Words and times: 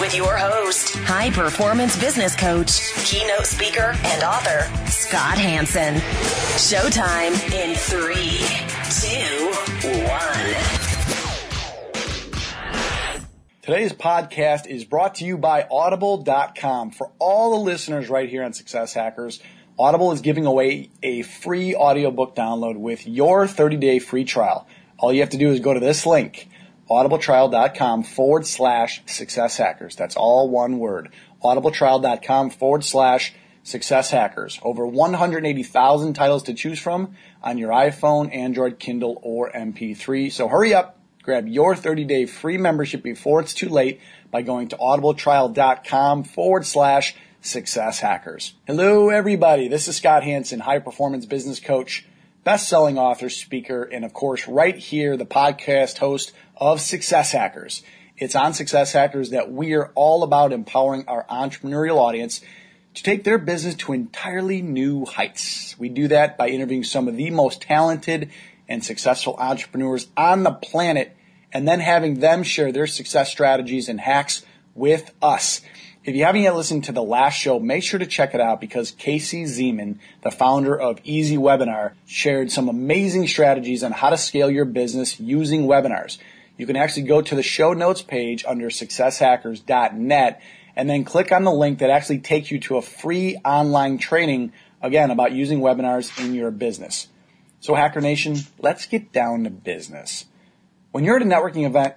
with 0.00 0.14
your 0.14 0.36
host, 0.36 0.94
high 0.98 1.30
performance 1.30 1.98
business 1.98 2.36
coach, 2.36 2.92
keynote 3.04 3.46
speaker, 3.46 3.94
and 4.04 4.22
author, 4.22 4.60
Scott 4.90 5.38
Hanson. 5.38 5.94
Showtime 6.56 7.32
in 7.52 7.74
three, 7.74 8.38
two, 9.00 9.50
one. 10.08 10.88
Today's 13.62 13.92
podcast 13.92 14.66
is 14.66 14.84
brought 14.84 15.16
to 15.16 15.24
you 15.24 15.36
by 15.36 15.66
Audible.com. 15.70 16.90
For 16.92 17.10
all 17.18 17.50
the 17.50 17.64
listeners 17.64 18.08
right 18.08 18.28
here 18.28 18.42
on 18.42 18.52
Success 18.52 18.94
Hackers, 18.94 19.40
Audible 19.78 20.12
is 20.12 20.20
giving 20.20 20.46
away 20.46 20.90
a 21.02 21.22
free 21.22 21.74
audiobook 21.74 22.34
download 22.34 22.76
with 22.76 23.06
your 23.06 23.46
30 23.46 23.76
day 23.76 23.98
free 23.98 24.24
trial. 24.24 24.66
All 24.98 25.12
you 25.12 25.20
have 25.20 25.30
to 25.30 25.38
do 25.38 25.50
is 25.50 25.60
go 25.60 25.74
to 25.74 25.80
this 25.80 26.06
link 26.06 26.48
audibletrial.com 26.90 28.02
forward 28.02 28.46
slash 28.46 29.02
success 29.06 29.56
hackers. 29.56 29.96
That's 29.96 30.16
all 30.16 30.48
one 30.48 30.78
word. 30.78 31.10
audibletrial.com 31.42 32.50
forward 32.50 32.84
slash 32.84 33.34
success 33.62 34.10
hackers. 34.10 34.58
Over 34.62 34.86
180,000 34.86 36.14
titles 36.14 36.42
to 36.44 36.54
choose 36.54 36.80
from 36.80 37.14
on 37.42 37.58
your 37.58 37.70
iPhone, 37.70 38.34
Android, 38.34 38.78
Kindle, 38.78 39.20
or 39.22 39.52
MP3. 39.52 40.32
So 40.32 40.48
hurry 40.48 40.74
up, 40.74 40.98
grab 41.22 41.46
your 41.46 41.76
30 41.76 42.04
day 42.04 42.26
free 42.26 42.58
membership 42.58 43.02
before 43.02 43.40
it's 43.40 43.54
too 43.54 43.68
late 43.68 44.00
by 44.30 44.42
going 44.42 44.68
to 44.68 44.76
audibletrial.com 44.76 46.24
forward 46.24 46.66
slash 46.66 47.14
success 47.40 48.00
hackers. 48.00 48.54
Hello, 48.66 49.10
everybody. 49.10 49.68
This 49.68 49.88
is 49.88 49.96
Scott 49.96 50.24
Hanson, 50.24 50.60
high 50.60 50.80
performance 50.80 51.26
business 51.26 51.60
coach, 51.60 52.06
best 52.44 52.68
selling 52.68 52.98
author, 52.98 53.30
speaker, 53.30 53.82
and 53.82 54.04
of 54.04 54.12
course, 54.12 54.48
right 54.48 54.76
here, 54.76 55.16
the 55.16 55.26
podcast 55.26 55.98
host 55.98 56.32
of 56.58 56.80
Success 56.80 57.32
Hackers. 57.32 57.82
It's 58.16 58.34
on 58.34 58.52
Success 58.52 58.92
Hackers 58.92 59.30
that 59.30 59.50
we 59.50 59.74
are 59.74 59.92
all 59.94 60.22
about 60.22 60.52
empowering 60.52 61.04
our 61.06 61.24
entrepreneurial 61.30 61.96
audience 61.96 62.40
to 62.94 63.02
take 63.02 63.22
their 63.22 63.38
business 63.38 63.76
to 63.76 63.92
entirely 63.92 64.60
new 64.60 65.04
heights. 65.04 65.76
We 65.78 65.88
do 65.88 66.08
that 66.08 66.36
by 66.36 66.48
interviewing 66.48 66.82
some 66.82 67.06
of 67.06 67.16
the 67.16 67.30
most 67.30 67.62
talented 67.62 68.30
and 68.68 68.84
successful 68.84 69.36
entrepreneurs 69.38 70.08
on 70.16 70.42
the 70.42 70.52
planet 70.52 71.16
and 71.52 71.66
then 71.66 71.80
having 71.80 72.20
them 72.20 72.42
share 72.42 72.72
their 72.72 72.88
success 72.88 73.30
strategies 73.30 73.88
and 73.88 74.00
hacks 74.00 74.44
with 74.74 75.14
us. 75.22 75.60
If 76.04 76.14
you 76.14 76.24
haven't 76.24 76.42
yet 76.42 76.56
listened 76.56 76.84
to 76.84 76.92
the 76.92 77.02
last 77.02 77.34
show, 77.34 77.60
make 77.60 77.82
sure 77.84 78.00
to 78.00 78.06
check 78.06 78.34
it 78.34 78.40
out 78.40 78.60
because 78.60 78.92
Casey 78.92 79.44
Zeman, 79.44 79.98
the 80.22 80.30
founder 80.30 80.78
of 80.78 81.00
Easy 81.04 81.36
Webinar, 81.36 81.92
shared 82.06 82.50
some 82.50 82.68
amazing 82.68 83.28
strategies 83.28 83.84
on 83.84 83.92
how 83.92 84.10
to 84.10 84.16
scale 84.16 84.50
your 84.50 84.64
business 84.64 85.20
using 85.20 85.66
webinars 85.66 86.18
you 86.58 86.66
can 86.66 86.76
actually 86.76 87.04
go 87.04 87.22
to 87.22 87.34
the 87.34 87.42
show 87.42 87.72
notes 87.72 88.02
page 88.02 88.44
under 88.46 88.68
successhackers.net 88.68 90.42
and 90.76 90.90
then 90.90 91.04
click 91.04 91.32
on 91.32 91.44
the 91.44 91.52
link 91.52 91.78
that 91.78 91.88
actually 91.88 92.18
takes 92.18 92.50
you 92.50 92.58
to 92.60 92.76
a 92.76 92.82
free 92.82 93.36
online 93.44 93.96
training, 93.96 94.52
again, 94.82 95.10
about 95.10 95.32
using 95.32 95.60
webinars 95.60 96.22
in 96.22 96.34
your 96.34 96.50
business. 96.50 97.08
So 97.60 97.74
Hacker 97.74 98.00
Nation, 98.00 98.36
let's 98.58 98.86
get 98.86 99.12
down 99.12 99.44
to 99.44 99.50
business. 99.50 100.26
When 100.90 101.04
you're 101.04 101.16
at 101.16 101.22
a 101.22 101.24
networking 101.24 101.64
event, 101.64 101.94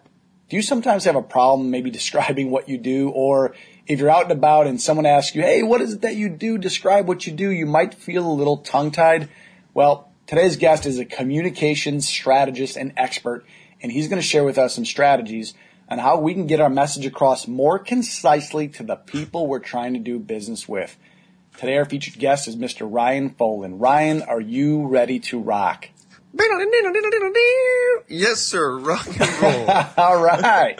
do 0.49 0.55
you 0.55 0.61
sometimes 0.61 1.05
have 1.05 1.15
a 1.15 1.21
problem 1.21 1.71
maybe 1.71 1.89
describing 1.99 2.51
what 2.51 2.69
you 2.69 2.77
do? 2.77 3.09
Or 3.09 3.55
if 3.87 3.99
you're 3.99 4.09
out 4.09 4.23
and 4.23 4.31
about 4.31 4.67
and 4.67 4.79
someone 4.79 5.05
asks 5.05 5.35
you, 5.35 5.41
hey, 5.41 5.63
what 5.63 5.81
is 5.81 5.93
it 5.93 6.01
that 6.01 6.15
you 6.15 6.29
do? 6.29 6.57
Describe 6.57 7.07
what 7.07 7.25
you 7.25 7.33
do. 7.33 7.49
You 7.49 7.65
might 7.65 7.95
feel 7.95 8.27
a 8.27 8.33
little 8.33 8.57
tongue 8.57 8.91
tied. 8.91 9.29
Well, 9.73 10.11
today's 10.27 10.57
guest 10.57 10.85
is 10.85 10.99
a 10.99 11.05
communications 11.05 12.07
strategist 12.07 12.77
and 12.77 12.93
expert 12.97 13.45
and 13.81 13.91
he's 13.91 14.07
going 14.07 14.21
to 14.21 14.27
share 14.27 14.43
with 14.43 14.57
us 14.57 14.75
some 14.75 14.85
strategies 14.85 15.53
on 15.89 15.99
how 15.99 16.17
we 16.17 16.33
can 16.33 16.47
get 16.47 16.61
our 16.61 16.69
message 16.69 17.05
across 17.05 17.47
more 17.47 17.77
concisely 17.77 18.67
to 18.69 18.83
the 18.83 18.95
people 18.95 19.47
we're 19.47 19.59
trying 19.59 19.93
to 19.93 19.99
do 19.99 20.17
business 20.19 20.67
with. 20.67 20.97
Today, 21.57 21.77
our 21.77 21.85
featured 21.85 22.17
guest 22.17 22.47
is 22.47 22.55
Mr. 22.55 22.87
Ryan 22.89 23.31
Foland. 23.31 23.81
Ryan, 23.81 24.21
are 24.21 24.39
you 24.39 24.87
ready 24.87 25.19
to 25.19 25.39
rock? 25.39 25.89
Yes, 28.07 28.39
sir. 28.39 28.79
Rock 28.79 29.07
and 29.19 29.41
roll. 29.41 29.69
All 29.97 30.23
right. 30.23 30.79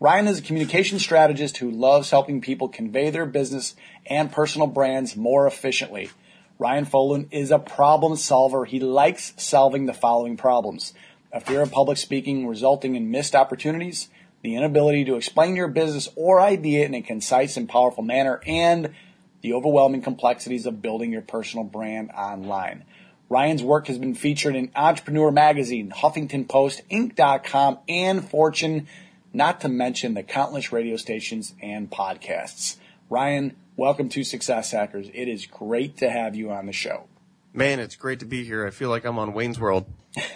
Ryan 0.00 0.28
is 0.28 0.38
a 0.38 0.42
communication 0.42 0.98
strategist 0.98 1.58
who 1.58 1.70
loves 1.70 2.10
helping 2.10 2.40
people 2.40 2.68
convey 2.68 3.10
their 3.10 3.26
business 3.26 3.76
and 4.06 4.32
personal 4.32 4.66
brands 4.66 5.14
more 5.14 5.46
efficiently. 5.46 6.10
Ryan 6.58 6.86
Foland 6.86 7.28
is 7.30 7.50
a 7.50 7.58
problem 7.58 8.16
solver. 8.16 8.64
He 8.64 8.80
likes 8.80 9.34
solving 9.36 9.86
the 9.86 9.92
following 9.92 10.36
problems 10.36 10.94
a 11.32 11.40
fear 11.40 11.62
of 11.62 11.70
public 11.70 11.98
speaking 11.98 12.46
resulting 12.46 12.94
in 12.94 13.10
missed 13.10 13.34
opportunities, 13.34 14.08
the 14.42 14.56
inability 14.56 15.04
to 15.04 15.16
explain 15.16 15.56
your 15.56 15.68
business 15.68 16.08
or 16.16 16.40
idea 16.40 16.86
in 16.86 16.94
a 16.94 17.02
concise 17.02 17.56
and 17.56 17.68
powerful 17.68 18.02
manner, 18.02 18.40
and 18.46 18.94
the 19.42 19.52
overwhelming 19.52 20.02
complexities 20.02 20.66
of 20.66 20.82
building 20.82 21.12
your 21.12 21.22
personal 21.22 21.64
brand 21.64 22.10
online. 22.10 22.84
Ryan's 23.28 23.62
work 23.62 23.88
has 23.88 23.98
been 23.98 24.14
featured 24.14 24.56
in 24.56 24.70
Entrepreneur 24.74 25.30
Magazine, 25.30 25.90
Huffington 25.90 26.48
Post, 26.48 26.80
Inc.com, 26.90 27.78
and 27.88 28.26
Fortune, 28.26 28.88
not 29.34 29.60
to 29.60 29.68
mention 29.68 30.14
the 30.14 30.22
countless 30.22 30.72
radio 30.72 30.96
stations 30.96 31.54
and 31.60 31.90
podcasts. 31.90 32.76
Ryan, 33.10 33.54
welcome 33.76 34.08
to 34.10 34.24
Success 34.24 34.70
Hackers. 34.70 35.08
It 35.12 35.28
is 35.28 35.44
great 35.44 35.98
to 35.98 36.08
have 36.08 36.34
you 36.34 36.50
on 36.50 36.64
the 36.64 36.72
show. 36.72 37.07
Man, 37.52 37.80
it's 37.80 37.96
great 37.96 38.20
to 38.20 38.26
be 38.26 38.44
here. 38.44 38.66
I 38.66 38.70
feel 38.70 38.90
like 38.90 39.04
I'm 39.04 39.18
on 39.18 39.32
Wayne's 39.32 39.58
World. 39.58 39.86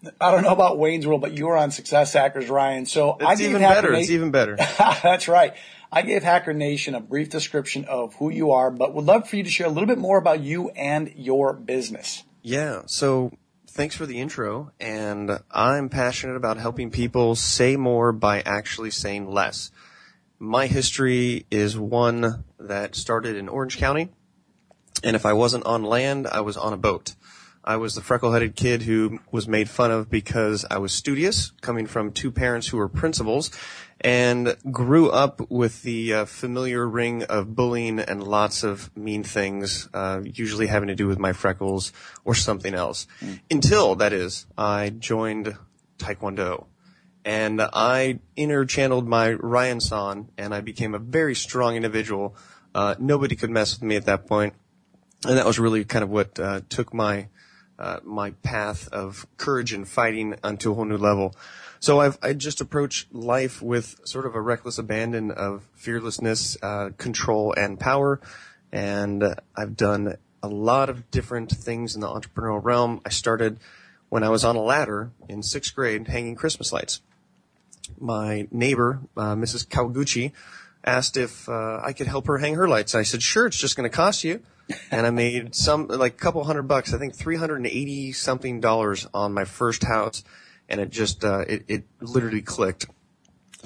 I 0.20 0.30
don't 0.30 0.42
know 0.42 0.52
about 0.52 0.78
Wayne's 0.78 1.06
World, 1.06 1.20
but 1.20 1.36
you 1.36 1.46
were 1.46 1.56
on 1.56 1.70
Success 1.70 2.12
Hackers, 2.12 2.48
Ryan. 2.48 2.86
So 2.86 3.16
it's 3.20 3.24
I 3.24 3.34
gave 3.34 3.50
even 3.50 3.62
Hacker 3.62 3.82
better. 3.82 3.94
it's 3.94 4.10
even 4.10 4.30
better. 4.30 4.56
That's 4.78 5.28
right. 5.28 5.54
I 5.92 6.02
gave 6.02 6.22
Hacker 6.22 6.54
Nation 6.54 6.94
a 6.94 7.00
brief 7.00 7.30
description 7.30 7.84
of 7.84 8.14
who 8.14 8.30
you 8.30 8.52
are, 8.52 8.70
but 8.70 8.94
would 8.94 9.04
love 9.04 9.28
for 9.28 9.36
you 9.36 9.42
to 9.42 9.50
share 9.50 9.66
a 9.66 9.70
little 9.70 9.88
bit 9.88 9.98
more 9.98 10.18
about 10.18 10.40
you 10.40 10.70
and 10.70 11.12
your 11.16 11.52
business. 11.52 12.22
Yeah. 12.42 12.82
So 12.86 13.32
thanks 13.68 13.96
for 13.96 14.06
the 14.06 14.20
intro. 14.20 14.72
And 14.80 15.40
I'm 15.50 15.88
passionate 15.88 16.36
about 16.36 16.56
helping 16.56 16.90
people 16.90 17.34
say 17.34 17.76
more 17.76 18.12
by 18.12 18.40
actually 18.40 18.92
saying 18.92 19.30
less. 19.30 19.70
My 20.38 20.66
history 20.66 21.46
is 21.50 21.76
one 21.76 22.44
that 22.58 22.94
started 22.94 23.36
in 23.36 23.48
Orange 23.48 23.76
County. 23.76 24.08
And 25.02 25.16
if 25.16 25.24
I 25.24 25.32
wasn't 25.32 25.64
on 25.66 25.82
land, 25.82 26.26
I 26.26 26.40
was 26.40 26.56
on 26.56 26.72
a 26.72 26.76
boat. 26.76 27.14
I 27.62 27.76
was 27.76 27.94
the 27.94 28.00
freckle-headed 28.00 28.56
kid 28.56 28.82
who 28.82 29.20
was 29.30 29.46
made 29.46 29.68
fun 29.68 29.90
of 29.90 30.08
because 30.08 30.64
I 30.70 30.78
was 30.78 30.92
studious, 30.92 31.52
coming 31.60 31.86
from 31.86 32.10
two 32.10 32.30
parents 32.30 32.68
who 32.68 32.78
were 32.78 32.88
principals, 32.88 33.50
and 34.00 34.56
grew 34.70 35.10
up 35.10 35.50
with 35.50 35.82
the 35.82 36.14
uh, 36.14 36.24
familiar 36.24 36.88
ring 36.88 37.22
of 37.24 37.54
bullying 37.54 38.00
and 38.00 38.24
lots 38.24 38.62
of 38.62 38.94
mean 38.96 39.22
things, 39.22 39.90
uh, 39.92 40.22
usually 40.24 40.68
having 40.68 40.88
to 40.88 40.94
do 40.94 41.06
with 41.06 41.18
my 41.18 41.34
freckles 41.34 41.92
or 42.24 42.34
something 42.34 42.72
else. 42.72 43.06
Mm. 43.20 43.40
Until, 43.50 43.94
that 43.96 44.14
is, 44.14 44.46
I 44.56 44.88
joined 44.88 45.54
Taekwondo. 45.98 46.64
And 47.26 47.60
I 47.60 48.20
inner-channeled 48.36 49.06
my 49.06 49.34
Ryan 49.34 49.80
San, 49.80 50.30
and 50.38 50.54
I 50.54 50.62
became 50.62 50.94
a 50.94 50.98
very 50.98 51.34
strong 51.34 51.76
individual. 51.76 52.34
Uh, 52.74 52.94
nobody 52.98 53.36
could 53.36 53.50
mess 53.50 53.74
with 53.74 53.82
me 53.82 53.96
at 53.96 54.06
that 54.06 54.26
point. 54.26 54.54
And 55.26 55.36
that 55.36 55.46
was 55.46 55.58
really 55.58 55.84
kind 55.84 56.02
of 56.02 56.10
what 56.10 56.38
uh, 56.38 56.62
took 56.68 56.94
my 56.94 57.28
uh, 57.78 57.98
my 58.04 58.30
path 58.42 58.88
of 58.92 59.26
courage 59.38 59.72
and 59.72 59.88
fighting 59.88 60.36
onto 60.44 60.70
a 60.70 60.74
whole 60.74 60.84
new 60.84 60.96
level. 60.96 61.34
So 61.78 62.00
I've 62.00 62.18
I 62.22 62.32
just 62.34 62.60
approach 62.60 63.06
life 63.10 63.62
with 63.62 64.00
sort 64.04 64.26
of 64.26 64.34
a 64.34 64.40
reckless 64.40 64.78
abandon 64.78 65.30
of 65.30 65.66
fearlessness, 65.74 66.56
uh, 66.62 66.90
control, 66.96 67.54
and 67.56 67.78
power. 67.78 68.20
And 68.72 69.34
I've 69.56 69.76
done 69.76 70.16
a 70.42 70.48
lot 70.48 70.88
of 70.88 71.10
different 71.10 71.50
things 71.50 71.94
in 71.94 72.00
the 72.00 72.06
entrepreneurial 72.06 72.62
realm. 72.62 73.00
I 73.04 73.10
started 73.10 73.58
when 74.08 74.22
I 74.22 74.28
was 74.28 74.44
on 74.44 74.56
a 74.56 74.62
ladder 74.62 75.10
in 75.28 75.42
sixth 75.42 75.74
grade 75.74 76.08
hanging 76.08 76.34
Christmas 76.34 76.72
lights. 76.72 77.00
My 77.98 78.46
neighbor, 78.50 79.00
uh, 79.16 79.34
Mrs. 79.34 79.66
Kawaguchi, 79.66 80.32
asked 80.84 81.16
if 81.16 81.48
uh, 81.48 81.80
I 81.82 81.92
could 81.92 82.06
help 82.06 82.26
her 82.26 82.38
hang 82.38 82.54
her 82.54 82.68
lights. 82.68 82.94
I 82.94 83.02
said, 83.02 83.22
sure, 83.22 83.46
it's 83.46 83.58
just 83.58 83.76
going 83.76 83.88
to 83.88 83.94
cost 83.94 84.24
you 84.24 84.40
and 84.90 85.06
I 85.06 85.10
made 85.10 85.54
some 85.54 85.86
like 85.88 86.14
a 86.14 86.16
couple 86.16 86.44
hundred 86.44 86.68
bucks. 86.68 86.92
I 86.92 86.98
think 86.98 87.14
three 87.14 87.36
hundred 87.36 87.56
and 87.56 87.66
eighty 87.66 88.12
something 88.12 88.60
dollars 88.60 89.06
on 89.12 89.32
my 89.32 89.44
first 89.44 89.84
house, 89.84 90.24
and 90.68 90.80
it 90.80 90.90
just 90.90 91.24
uh, 91.24 91.44
it 91.48 91.64
it 91.68 91.84
literally 92.00 92.42
clicked. 92.42 92.86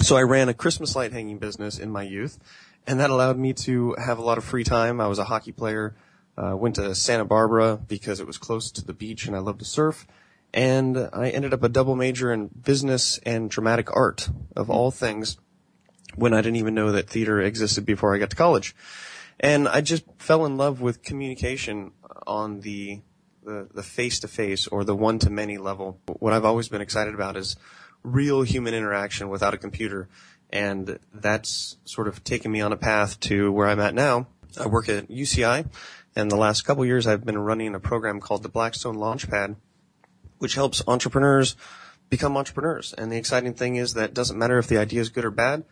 So 0.00 0.16
I 0.16 0.22
ran 0.22 0.48
a 0.48 0.54
Christmas 0.54 0.96
light 0.96 1.12
hanging 1.12 1.38
business 1.38 1.78
in 1.78 1.90
my 1.90 2.02
youth, 2.02 2.38
and 2.86 2.98
that 3.00 3.10
allowed 3.10 3.38
me 3.38 3.52
to 3.52 3.94
have 3.98 4.18
a 4.18 4.22
lot 4.22 4.38
of 4.38 4.44
free 4.44 4.64
time. 4.64 5.00
I 5.00 5.06
was 5.06 5.18
a 5.18 5.24
hockey 5.24 5.52
player, 5.52 5.94
Uh, 6.36 6.56
went 6.56 6.74
to 6.74 6.94
Santa 6.94 7.24
Barbara 7.24 7.78
because 7.86 8.18
it 8.18 8.26
was 8.26 8.38
close 8.38 8.72
to 8.72 8.84
the 8.84 8.92
beach 8.92 9.28
and 9.28 9.36
I 9.36 9.38
loved 9.38 9.60
to 9.60 9.64
surf. 9.64 10.04
And 10.52 11.08
I 11.12 11.30
ended 11.30 11.54
up 11.54 11.62
a 11.62 11.68
double 11.68 11.94
major 11.94 12.32
in 12.32 12.48
business 12.48 13.20
and 13.24 13.48
dramatic 13.48 13.88
art 13.94 14.30
of 14.56 14.68
all 14.68 14.90
things 14.90 15.38
when 16.16 16.34
I 16.34 16.42
didn't 16.42 16.56
even 16.56 16.74
know 16.74 16.90
that 16.90 17.08
theater 17.08 17.40
existed 17.40 17.86
before 17.86 18.16
I 18.16 18.18
got 18.18 18.30
to 18.30 18.36
college. 18.36 18.74
And 19.40 19.68
I 19.68 19.80
just 19.80 20.04
fell 20.18 20.46
in 20.46 20.56
love 20.56 20.80
with 20.80 21.02
communication 21.02 21.92
on 22.26 22.60
the 22.60 23.02
the 23.44 23.82
face 23.82 24.20
to 24.20 24.28
face 24.28 24.66
or 24.66 24.84
the 24.84 24.96
one 24.96 25.18
to 25.18 25.28
many 25.28 25.58
level. 25.58 26.00
What 26.06 26.32
I've 26.32 26.46
always 26.46 26.68
been 26.68 26.80
excited 26.80 27.14
about 27.14 27.36
is 27.36 27.56
real 28.02 28.42
human 28.42 28.72
interaction 28.72 29.28
without 29.28 29.54
a 29.54 29.58
computer, 29.58 30.08
and 30.50 30.98
that's 31.12 31.76
sort 31.84 32.08
of 32.08 32.24
taken 32.24 32.50
me 32.50 32.60
on 32.60 32.72
a 32.72 32.76
path 32.76 33.20
to 33.20 33.52
where 33.52 33.68
I'm 33.68 33.80
at 33.80 33.94
now. 33.94 34.28
I 34.58 34.66
work 34.66 34.88
at 34.88 35.08
UCI, 35.08 35.68
and 36.16 36.30
the 36.30 36.36
last 36.36 36.62
couple 36.62 36.84
years 36.84 37.06
I've 37.06 37.24
been 37.24 37.38
running 37.38 37.74
a 37.74 37.80
program 37.80 38.20
called 38.20 38.42
the 38.42 38.48
Blackstone 38.48 38.96
Launchpad, 38.96 39.56
which 40.38 40.54
helps 40.54 40.82
entrepreneurs 40.86 41.56
become 42.08 42.36
entrepreneurs. 42.36 42.94
And 42.96 43.10
the 43.10 43.16
exciting 43.16 43.54
thing 43.54 43.76
is 43.76 43.94
that 43.94 44.10
it 44.10 44.14
doesn't 44.14 44.38
matter 44.38 44.58
if 44.58 44.68
the 44.68 44.78
idea 44.78 45.00
is 45.00 45.08
good 45.08 45.24
or 45.24 45.30
bad. 45.30 45.64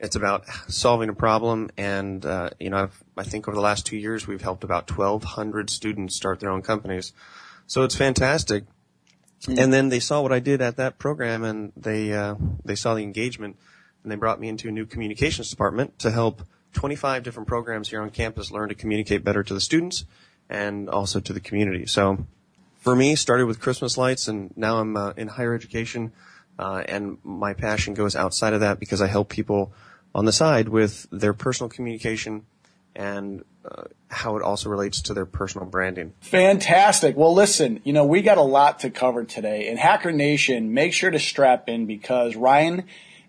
It's 0.00 0.14
about 0.14 0.44
solving 0.68 1.08
a 1.08 1.14
problem, 1.14 1.70
and 1.76 2.24
uh, 2.24 2.50
you 2.60 2.70
know, 2.70 2.76
I've, 2.76 3.02
I 3.16 3.24
think 3.24 3.48
over 3.48 3.54
the 3.54 3.60
last 3.60 3.84
two 3.84 3.96
years 3.96 4.26
we've 4.26 4.40
helped 4.40 4.62
about 4.62 4.88
1,200 4.90 5.70
students 5.70 6.14
start 6.14 6.38
their 6.38 6.50
own 6.50 6.62
companies. 6.62 7.12
So 7.66 7.82
it's 7.82 7.96
fantastic. 7.96 8.64
Mm. 9.42 9.58
And 9.58 9.72
then 9.72 9.88
they 9.88 10.00
saw 10.00 10.22
what 10.22 10.32
I 10.32 10.38
did 10.38 10.60
at 10.62 10.76
that 10.76 10.98
program, 10.98 11.42
and 11.42 11.72
they 11.76 12.12
uh, 12.12 12.36
they 12.64 12.76
saw 12.76 12.94
the 12.94 13.02
engagement, 13.02 13.56
and 14.02 14.12
they 14.12 14.16
brought 14.16 14.40
me 14.40 14.48
into 14.48 14.68
a 14.68 14.72
new 14.72 14.86
communications 14.86 15.50
department 15.50 15.98
to 16.00 16.10
help 16.10 16.42
25 16.74 17.22
different 17.22 17.48
programs 17.48 17.88
here 17.88 18.00
on 18.00 18.10
campus 18.10 18.50
learn 18.50 18.68
to 18.68 18.74
communicate 18.74 19.24
better 19.24 19.42
to 19.42 19.54
the 19.54 19.60
students 19.60 20.04
and 20.48 20.88
also 20.88 21.20
to 21.20 21.32
the 21.32 21.40
community. 21.40 21.86
So 21.86 22.26
for 22.78 22.94
me, 22.94 23.16
started 23.16 23.46
with 23.46 23.60
Christmas 23.60 23.98
lights, 23.98 24.28
and 24.28 24.56
now 24.56 24.78
I'm 24.78 24.96
uh, 24.96 25.12
in 25.16 25.28
higher 25.28 25.54
education, 25.54 26.12
uh, 26.58 26.84
and 26.88 27.18
my 27.24 27.52
passion 27.52 27.94
goes 27.94 28.16
outside 28.16 28.52
of 28.52 28.60
that 28.60 28.80
because 28.80 29.02
I 29.02 29.06
help 29.06 29.28
people 29.28 29.72
on 30.18 30.24
the 30.24 30.32
side 30.32 30.68
with 30.68 31.06
their 31.12 31.32
personal 31.32 31.68
communication 31.68 32.44
and 32.96 33.44
uh, 33.64 33.84
how 34.08 34.36
it 34.36 34.42
also 34.42 34.68
relates 34.68 35.00
to 35.00 35.14
their 35.14 35.24
personal 35.24 35.64
branding. 35.64 36.12
Fantastic. 36.22 37.16
Well, 37.16 37.32
listen, 37.32 37.80
you 37.84 37.92
know, 37.92 38.04
we 38.04 38.20
got 38.22 38.36
a 38.36 38.42
lot 38.42 38.80
to 38.80 38.90
cover 38.90 39.22
today. 39.22 39.68
And 39.68 39.78
Hacker 39.78 40.10
Nation, 40.10 40.74
make 40.74 40.92
sure 40.92 41.12
to 41.12 41.20
strap 41.20 41.68
in 41.68 41.86
because 41.86 42.34
Ryan 42.34 42.82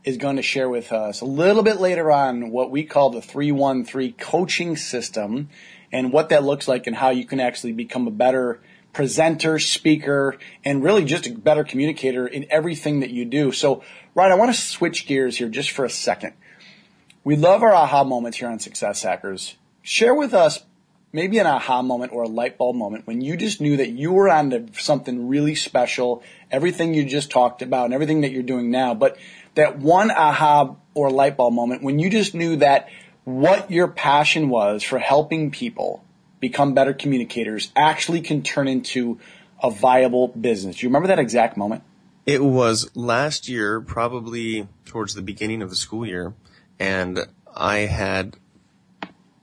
is 0.03 0.18
going 0.18 0.38
to 0.38 0.41
share 0.41 0.68
with 0.68 0.91
us 0.91 1.21
a 1.21 1.25
little 1.25 1.62
bit 1.62 1.80
later 1.80 2.12
on 2.12 2.50
what 2.50 2.71
we 2.71 2.83
call 2.83 3.12
the 3.12 3.21
313 3.21 4.13
coaching 4.13 4.75
system 4.75 5.50
and 5.91 6.12
what 6.12 6.30
that 6.30 6.44
looks 6.44 6.68
like 6.68 6.88
and 6.88 6.95
how 6.95 7.12
you 7.12 7.24
can 7.24 7.39
actually 7.39 7.74
become 7.74 8.07
a 8.07 8.12
better 8.12 8.59
presenter, 8.94 9.59
speaker, 9.59 10.36
and 10.65 10.83
really 10.83 11.06
just 11.06 11.27
a 11.27 11.31
better 11.31 11.63
communicator 11.63 12.25
in 12.25 12.47
everything 12.50 13.01
that 13.01 13.12
you 13.12 13.25
do. 13.25 13.51
So, 13.51 13.83
Ryan, 14.15 14.31
I 14.31 14.36
want 14.36 14.56
to 14.56 14.59
switch 14.59 15.06
gears 15.06 15.38
here 15.38 15.50
just 15.50 15.69
for 15.69 15.86
a 15.86 15.89
second. 15.89 16.33
We 17.30 17.36
love 17.36 17.62
our 17.62 17.76
aha 17.76 18.04
moments 18.04 18.40
here 18.40 18.50
on 18.50 18.58
Success 18.58 19.04
Hackers. 19.04 19.56
Share 19.84 20.16
with 20.16 20.34
us 20.34 20.64
maybe 21.14 21.38
an 21.38 21.46
aha 21.46 21.84
moment 21.84 22.12
or 22.12 22.24
a 22.24 22.28
light 22.28 22.58
bulb 22.58 22.76
moment 22.76 23.06
when 23.06 23.22
you 23.22 23.38
just 23.38 23.62
knew 23.62 23.78
that 23.78 23.92
you 23.92 24.12
were 24.12 24.28
on 24.31 24.72
something 24.74 25.28
really 25.28 25.54
special, 25.54 26.24
everything 26.50 26.96
you 26.96 27.06
just 27.06 27.30
talked 27.30 27.62
about 27.62 27.86
and 27.86 27.94
everything 27.94 28.22
that 28.22 28.31
you're 28.31 28.42
doing 28.42 28.72
now, 28.72 28.96
but 28.96 29.16
that 29.54 29.78
one 29.78 30.10
aha 30.10 30.76
or 30.96 31.12
light 31.12 31.38
bulb 31.38 31.54
moment 31.54 31.84
when 31.84 32.00
you 32.00 32.10
just 32.10 32.34
knew 32.34 32.56
that 32.56 32.90
what 33.26 33.70
your 33.70 33.88
passion 33.88 34.50
was 34.50 34.82
for 34.82 34.98
helping 34.98 35.52
people 35.52 36.04
become 36.40 36.74
better 36.74 36.96
communicators 36.96 37.72
actually 37.75 38.22
can 38.22 38.42
turn 38.42 38.68
into 38.68 39.20
a 39.62 39.70
viable 39.70 40.30
business. 40.30 40.78
Do 40.78 40.88
you 40.88 40.90
remember 40.90 41.10
that 41.10 41.20
exact 41.20 41.58
moment? 41.58 41.84
It 42.25 42.44
was 42.44 42.90
last 42.96 43.48
year, 43.48 43.82
probably 43.82 44.68
towards 44.86 45.14
the 45.14 45.22
beginning 45.22 45.62
of 45.62 45.70
the 45.70 45.75
school 45.75 46.08
year 46.08 46.34
and 46.80 47.28
I 47.56 47.80
had 47.80 48.36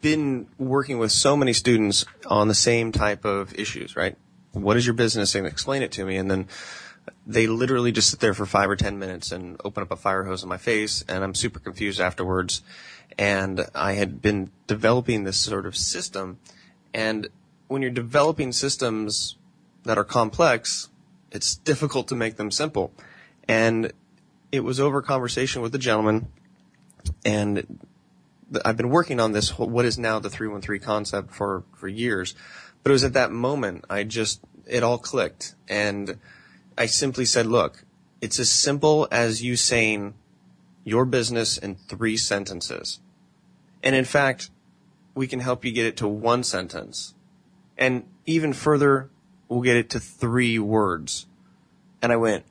been 0.00 0.46
working 0.58 0.98
with 0.98 1.12
so 1.12 1.36
many 1.36 1.52
students 1.52 2.04
on 2.26 2.48
the 2.48 2.54
same 2.54 2.92
type 2.92 3.24
of 3.24 3.54
issues, 3.58 3.96
right? 3.96 4.16
What 4.52 4.76
is 4.76 4.86
your 4.86 4.94
business 4.94 5.34
and 5.34 5.46
explain 5.46 5.82
it 5.82 5.92
to 5.92 6.04
me. 6.04 6.16
And 6.16 6.30
then 6.30 6.48
they 7.26 7.46
literally 7.46 7.92
just 7.92 8.10
sit 8.10 8.20
there 8.20 8.34
for 8.34 8.46
five 8.46 8.70
or 8.70 8.76
10 8.76 8.98
minutes 8.98 9.32
and 9.32 9.60
open 9.64 9.82
up 9.82 9.90
a 9.90 9.96
fire 9.96 10.24
hose 10.24 10.42
in 10.42 10.48
my 10.48 10.56
face. 10.56 11.04
And 11.08 11.22
I'm 11.22 11.34
super 11.34 11.58
confused 11.58 12.00
afterwards. 12.00 12.62
And 13.18 13.66
I 13.74 13.92
had 13.92 14.22
been 14.22 14.50
developing 14.66 15.24
this 15.24 15.36
sort 15.36 15.66
of 15.66 15.76
system. 15.76 16.38
And 16.94 17.28
when 17.68 17.82
you're 17.82 17.90
developing 17.90 18.52
systems 18.52 19.36
that 19.84 19.98
are 19.98 20.04
complex, 20.04 20.88
it's 21.32 21.56
difficult 21.56 22.08
to 22.08 22.14
make 22.14 22.36
them 22.36 22.50
simple. 22.50 22.92
And 23.48 23.92
it 24.52 24.60
was 24.60 24.80
over 24.80 25.02
conversation 25.02 25.62
with 25.62 25.74
a 25.74 25.78
gentleman 25.78 26.28
and 27.24 27.80
I've 28.64 28.76
been 28.76 28.90
working 28.90 29.18
on 29.18 29.32
this 29.32 29.58
what 29.58 29.84
is 29.84 29.98
now 29.98 30.18
the 30.18 30.30
313 30.30 30.84
concept 30.84 31.32
for 31.32 31.64
for 31.74 31.88
years. 31.88 32.34
But 32.82 32.90
it 32.90 32.92
was 32.92 33.04
at 33.04 33.14
that 33.14 33.32
moment 33.32 33.84
I 33.90 34.04
just 34.04 34.40
it 34.66 34.82
all 34.82 34.98
clicked. 34.98 35.54
And 35.68 36.18
I 36.78 36.86
simply 36.86 37.24
said 37.24 37.46
look 37.46 37.84
it's 38.20 38.38
as 38.38 38.50
simple 38.50 39.08
as 39.10 39.42
you 39.42 39.56
saying 39.56 40.14
your 40.84 41.04
business 41.04 41.58
in 41.58 41.74
three 41.74 42.16
sentences. 42.16 43.00
And 43.82 43.96
in 43.96 44.04
fact 44.04 44.50
we 45.14 45.26
can 45.26 45.40
help 45.40 45.64
you 45.64 45.72
get 45.72 45.86
it 45.86 45.96
to 45.98 46.08
one 46.08 46.44
sentence. 46.44 47.14
And 47.76 48.04
even 48.26 48.52
further 48.52 49.10
we'll 49.48 49.62
get 49.62 49.76
it 49.76 49.90
to 49.90 50.00
three 50.00 50.58
words. 50.58 51.26
And 52.00 52.12
I 52.12 52.16
went 52.16 52.44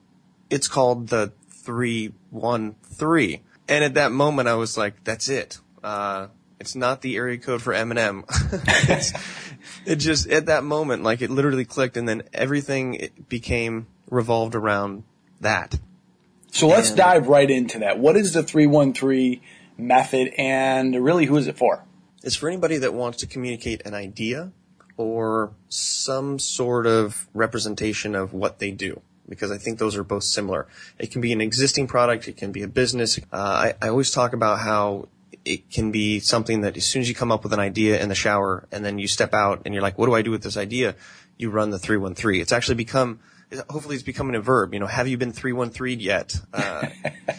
it's 0.50 0.68
called 0.68 1.08
the 1.08 1.32
313 1.48 3.40
and 3.68 3.84
at 3.84 3.94
that 3.94 4.12
moment, 4.12 4.48
I 4.48 4.54
was 4.54 4.76
like, 4.76 5.04
"That's 5.04 5.28
it. 5.28 5.58
Uh, 5.82 6.28
it's 6.60 6.74
not 6.74 7.02
the 7.02 7.16
area 7.16 7.38
code 7.38 7.62
for 7.62 7.72
Eminem." 7.72 8.24
it 9.86 9.96
just 9.96 10.28
at 10.28 10.46
that 10.46 10.64
moment, 10.64 11.02
like 11.02 11.22
it 11.22 11.30
literally 11.30 11.64
clicked, 11.64 11.96
and 11.96 12.08
then 12.08 12.22
everything 12.32 13.08
became 13.28 13.86
revolved 14.10 14.54
around 14.54 15.04
that. 15.40 15.78
So 16.52 16.68
let's 16.68 16.88
and, 16.88 16.96
dive 16.96 17.28
right 17.28 17.50
into 17.50 17.80
that. 17.80 17.98
What 17.98 18.16
is 18.16 18.32
the 18.32 18.42
three 18.42 18.66
one 18.66 18.92
three 18.92 19.42
method, 19.76 20.32
and 20.38 21.04
really, 21.04 21.26
who 21.26 21.36
is 21.36 21.46
it 21.46 21.58
for? 21.58 21.84
It's 22.22 22.36
for 22.36 22.48
anybody 22.48 22.78
that 22.78 22.94
wants 22.94 23.18
to 23.18 23.26
communicate 23.26 23.82
an 23.84 23.94
idea 23.94 24.52
or 24.96 25.52
some 25.68 26.38
sort 26.38 26.86
of 26.86 27.28
representation 27.34 28.14
of 28.14 28.32
what 28.32 28.58
they 28.58 28.70
do 28.70 29.02
because 29.28 29.50
I 29.50 29.58
think 29.58 29.78
those 29.78 29.96
are 29.96 30.04
both 30.04 30.24
similar. 30.24 30.66
It 30.98 31.10
can 31.10 31.20
be 31.20 31.32
an 31.32 31.40
existing 31.40 31.86
product. 31.86 32.28
It 32.28 32.36
can 32.36 32.52
be 32.52 32.62
a 32.62 32.68
business. 32.68 33.18
Uh, 33.32 33.36
I, 33.36 33.74
I 33.82 33.88
always 33.88 34.10
talk 34.10 34.32
about 34.32 34.58
how 34.58 35.08
it 35.44 35.70
can 35.70 35.92
be 35.92 36.18
something 36.20 36.62
that 36.62 36.76
as 36.76 36.84
soon 36.84 37.02
as 37.02 37.08
you 37.08 37.14
come 37.14 37.30
up 37.30 37.44
with 37.44 37.52
an 37.52 37.60
idea 37.60 38.00
in 38.00 38.08
the 38.08 38.14
shower 38.14 38.66
and 38.72 38.84
then 38.84 38.98
you 38.98 39.06
step 39.06 39.32
out 39.32 39.62
and 39.64 39.74
you're 39.74 39.82
like, 39.82 39.96
what 39.96 40.06
do 40.06 40.14
I 40.14 40.22
do 40.22 40.30
with 40.30 40.42
this 40.42 40.56
idea? 40.56 40.96
You 41.38 41.50
run 41.50 41.70
the 41.70 41.78
313. 41.78 42.40
It's 42.40 42.52
actually 42.52 42.74
become, 42.74 43.20
hopefully 43.70 43.94
it's 43.94 44.04
becoming 44.04 44.34
a 44.34 44.40
verb. 44.40 44.74
You 44.74 44.80
know, 44.80 44.86
have 44.86 45.06
you 45.06 45.16
been 45.16 45.32
313 45.32 46.00
yet? 46.00 46.34
Uh, 46.52 46.88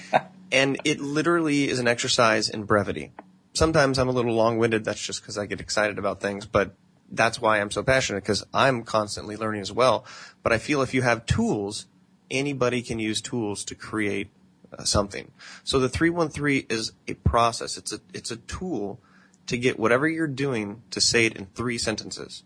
and 0.51 0.79
it 0.85 1.01
literally 1.01 1.69
is 1.69 1.79
an 1.79 1.87
exercise 1.87 2.49
in 2.49 2.63
brevity. 2.63 3.11
Sometimes 3.53 3.97
I'm 3.97 4.07
a 4.07 4.11
little 4.11 4.33
long-winded. 4.33 4.85
That's 4.85 5.01
just 5.01 5.21
because 5.21 5.37
I 5.37 5.45
get 5.45 5.59
excited 5.59 5.97
about 5.97 6.21
things, 6.21 6.45
but 6.45 6.75
that's 7.11 7.39
why 7.39 7.59
I'm 7.59 7.71
so 7.71 7.83
passionate 7.83 8.23
because 8.23 8.45
I'm 8.53 8.83
constantly 8.83 9.37
learning 9.37 9.61
as 9.61 9.71
well. 9.71 10.05
But 10.43 10.53
I 10.53 10.57
feel 10.57 10.81
if 10.81 10.93
you 10.93 11.01
have 11.01 11.25
tools, 11.25 11.85
anybody 12.29 12.81
can 12.81 12.99
use 12.99 13.21
tools 13.21 13.63
to 13.65 13.75
create 13.75 14.29
uh, 14.77 14.83
something. 14.83 15.31
So 15.63 15.79
the 15.79 15.89
313 15.89 16.67
is 16.69 16.91
a 17.07 17.13
process. 17.15 17.77
It's 17.77 17.93
a, 17.93 17.99
it's 18.13 18.31
a 18.31 18.37
tool 18.37 18.99
to 19.47 19.57
get 19.57 19.79
whatever 19.79 20.07
you're 20.07 20.27
doing 20.27 20.81
to 20.91 20.99
say 20.99 21.25
it 21.25 21.35
in 21.35 21.45
three 21.45 21.77
sentences. 21.77 22.43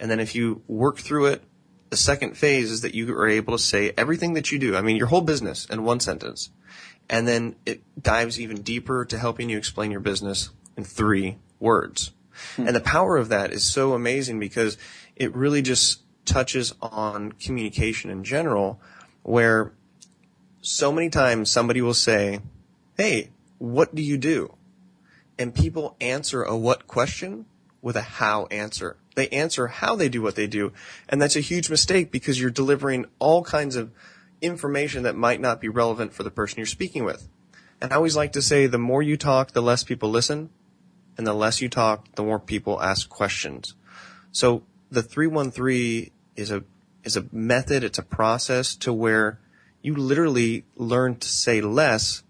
And 0.00 0.10
then 0.10 0.18
if 0.20 0.34
you 0.34 0.62
work 0.66 0.98
through 0.98 1.26
it, 1.26 1.44
the 1.90 1.96
second 1.96 2.36
phase 2.36 2.72
is 2.72 2.80
that 2.80 2.94
you 2.94 3.16
are 3.16 3.28
able 3.28 3.56
to 3.56 3.62
say 3.62 3.92
everything 3.96 4.34
that 4.34 4.50
you 4.50 4.58
do. 4.58 4.74
I 4.74 4.82
mean, 4.82 4.96
your 4.96 5.06
whole 5.06 5.20
business 5.20 5.64
in 5.66 5.84
one 5.84 6.00
sentence. 6.00 6.50
And 7.08 7.28
then 7.28 7.54
it 7.64 7.82
dives 8.02 8.40
even 8.40 8.62
deeper 8.62 9.04
to 9.04 9.18
helping 9.18 9.48
you 9.48 9.58
explain 9.58 9.90
your 9.90 10.00
business 10.00 10.50
in 10.76 10.82
three 10.84 11.38
words. 11.60 12.10
Hmm. 12.56 12.66
And 12.66 12.76
the 12.76 12.80
power 12.80 13.16
of 13.16 13.28
that 13.28 13.52
is 13.52 13.64
so 13.64 13.92
amazing 13.92 14.38
because 14.38 14.76
it 15.16 15.34
really 15.34 15.62
just 15.62 16.00
touches 16.24 16.74
on 16.80 17.32
communication 17.32 18.10
in 18.10 18.24
general, 18.24 18.80
where 19.22 19.72
so 20.62 20.90
many 20.90 21.10
times 21.10 21.50
somebody 21.50 21.82
will 21.82 21.94
say, 21.94 22.40
Hey, 22.96 23.30
what 23.58 23.94
do 23.94 24.02
you 24.02 24.16
do? 24.16 24.54
And 25.38 25.54
people 25.54 25.96
answer 26.00 26.42
a 26.42 26.56
what 26.56 26.86
question 26.86 27.46
with 27.82 27.96
a 27.96 28.02
how 28.02 28.46
answer. 28.46 28.96
They 29.14 29.28
answer 29.28 29.66
how 29.66 29.96
they 29.96 30.08
do 30.08 30.22
what 30.22 30.36
they 30.36 30.46
do. 30.46 30.72
And 31.08 31.20
that's 31.20 31.36
a 31.36 31.40
huge 31.40 31.70
mistake 31.70 32.10
because 32.10 32.40
you're 32.40 32.50
delivering 32.50 33.06
all 33.18 33.44
kinds 33.44 33.76
of 33.76 33.90
information 34.40 35.02
that 35.04 35.16
might 35.16 35.40
not 35.40 35.60
be 35.60 35.68
relevant 35.68 36.12
for 36.12 36.22
the 36.22 36.30
person 36.30 36.58
you're 36.58 36.66
speaking 36.66 37.04
with. 37.04 37.28
And 37.80 37.92
I 37.92 37.96
always 37.96 38.16
like 38.16 38.32
to 38.32 38.42
say 38.42 38.66
the 38.66 38.78
more 38.78 39.02
you 39.02 39.16
talk, 39.16 39.52
the 39.52 39.62
less 39.62 39.84
people 39.84 40.10
listen 40.10 40.50
and 41.16 41.26
the 41.26 41.34
less 41.34 41.60
you 41.60 41.68
talk, 41.68 42.14
the 42.14 42.22
more 42.22 42.38
people 42.38 42.82
ask 42.82 43.08
questions. 43.08 43.74
So 44.32 44.64
the 44.90 45.02
313 45.02 46.10
is 46.36 46.50
a, 46.50 46.64
is 47.04 47.16
a 47.16 47.26
method, 47.32 47.84
it's 47.84 47.98
a 47.98 48.02
process 48.02 48.74
to 48.76 48.92
where 48.92 49.38
you 49.82 49.94
literally 49.94 50.64
learn 50.76 51.16
to 51.16 51.28
say 51.28 51.60
less 51.60 52.22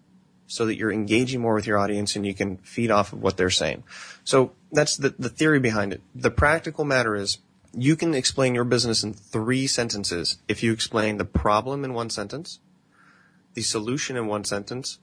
so 0.47 0.67
that 0.67 0.77
you're 0.77 0.93
engaging 0.93 1.41
more 1.41 1.55
with 1.55 1.67
your 1.67 1.79
audience 1.79 2.17
and 2.17 2.27
you 2.27 2.35
can 2.35 2.59
feed 2.59 2.91
off 2.91 3.13
of 3.13 3.23
what 3.23 3.37
they're 3.37 3.51
saying. 3.51 3.85
So 4.25 4.53
that's 4.73 4.97
the, 4.97 5.15
the 5.19 5.29
theory 5.29 5.61
behind 5.61 5.93
it. 5.93 6.03
The 6.15 6.31
practical 6.31 6.85
matter 6.85 7.15
is 7.15 7.39
you 7.73 7.97
can 7.97 8.15
explain 8.15 8.55
your 8.55 8.65
business 8.65 9.03
in 9.03 9.13
three 9.13 9.67
sentences 9.67 10.39
if 10.49 10.63
you 10.63 10.73
explain 10.73 11.17
the 11.17 11.25
problem 11.25 11.85
in 11.85 11.95
one 11.95 12.11
sentence, 12.11 12.61
the 13.55 13.63
solution 13.63 14.17
in 14.17 14.27
one 14.27 14.45
sentence, 14.45 14.99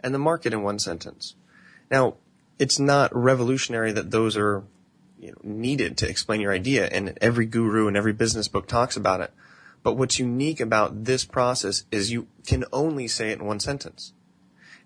and 0.00 0.14
the 0.14 0.18
market 0.18 0.52
in 0.52 0.62
one 0.62 0.78
sentence. 0.78 1.34
Now, 1.90 2.16
it's 2.58 2.78
not 2.78 3.14
revolutionary 3.14 3.92
that 3.92 4.10
those 4.10 4.36
are 4.36 4.64
you 5.18 5.30
know, 5.30 5.38
needed 5.42 5.96
to 5.98 6.08
explain 6.08 6.40
your 6.40 6.52
idea, 6.52 6.86
and 6.86 7.16
every 7.20 7.46
guru 7.46 7.88
and 7.88 7.96
every 7.96 8.12
business 8.12 8.48
book 8.48 8.66
talks 8.66 8.96
about 8.96 9.20
it. 9.20 9.32
But 9.82 9.94
what's 9.94 10.18
unique 10.18 10.60
about 10.60 11.04
this 11.04 11.24
process 11.24 11.84
is 11.90 12.10
you 12.10 12.26
can 12.46 12.64
only 12.72 13.06
say 13.06 13.30
it 13.30 13.38
in 13.38 13.46
one 13.46 13.60
sentence. 13.60 14.12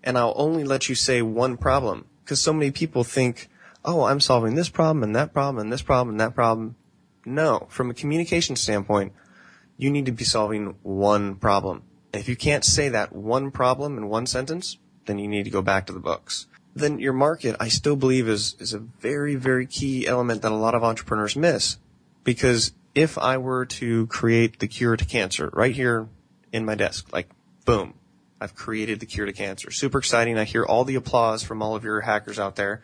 And 0.03 0.17
I'll 0.17 0.33
only 0.35 0.63
let 0.63 0.89
you 0.89 0.95
say 0.95 1.21
one 1.21 1.57
problem 1.57 2.05
because 2.23 2.41
so 2.41 2.53
many 2.53 2.71
people 2.71 3.03
think, 3.03 3.49
oh, 3.83 4.03
I'm 4.03 4.19
solving 4.19 4.55
this 4.55 4.69
problem 4.69 5.03
and 5.03 5.15
that 5.15 5.33
problem 5.33 5.61
and 5.61 5.73
this 5.73 5.81
problem 5.81 6.09
and 6.09 6.19
that 6.19 6.35
problem. 6.35 6.75
No, 7.25 7.67
from 7.69 7.89
a 7.89 7.93
communication 7.93 8.55
standpoint, 8.55 9.13
you 9.77 9.89
need 9.89 10.05
to 10.05 10.11
be 10.11 10.23
solving 10.23 10.75
one 10.83 11.35
problem. 11.35 11.83
And 12.13 12.21
if 12.21 12.27
you 12.27 12.35
can't 12.35 12.65
say 12.65 12.89
that 12.89 13.13
one 13.13 13.51
problem 13.51 13.97
in 13.97 14.09
one 14.09 14.25
sentence, 14.25 14.77
then 15.05 15.19
you 15.19 15.27
need 15.27 15.43
to 15.43 15.49
go 15.49 15.61
back 15.61 15.85
to 15.87 15.93
the 15.93 15.99
books. 15.99 16.47
Then 16.79 16.99
your 16.99 17.13
market, 17.13 17.55
I 17.59 17.67
still 17.67 17.95
believe 17.95 18.27
is, 18.27 18.55
is 18.59 18.73
a 18.73 18.79
very, 18.79 19.35
very 19.35 19.65
key 19.65 20.07
element 20.07 20.41
that 20.41 20.51
a 20.51 20.55
lot 20.55 20.75
of 20.75 20.83
entrepreneurs 20.83 21.35
miss. 21.35 21.77
Because 22.23 22.73
if 22.95 23.17
I 23.17 23.37
were 23.37 23.65
to 23.65 24.07
create 24.07 24.59
the 24.59 24.67
cure 24.67 24.95
to 24.95 25.05
cancer 25.05 25.49
right 25.53 25.75
here 25.75 26.07
in 26.51 26.65
my 26.65 26.75
desk, 26.75 27.11
like 27.11 27.29
boom, 27.65 27.93
I've 28.41 28.55
created 28.55 28.99
the 28.99 29.05
cure 29.05 29.25
to 29.25 29.33
cancer. 29.33 29.71
Super 29.71 29.99
exciting. 29.99 30.37
I 30.37 30.45
hear 30.45 30.63
all 30.63 30.85
the 30.85 30.95
applause 30.95 31.43
from 31.43 31.61
all 31.61 31.75
of 31.75 31.83
your 31.83 32.01
hackers 32.01 32.39
out 32.39 32.55
there. 32.55 32.81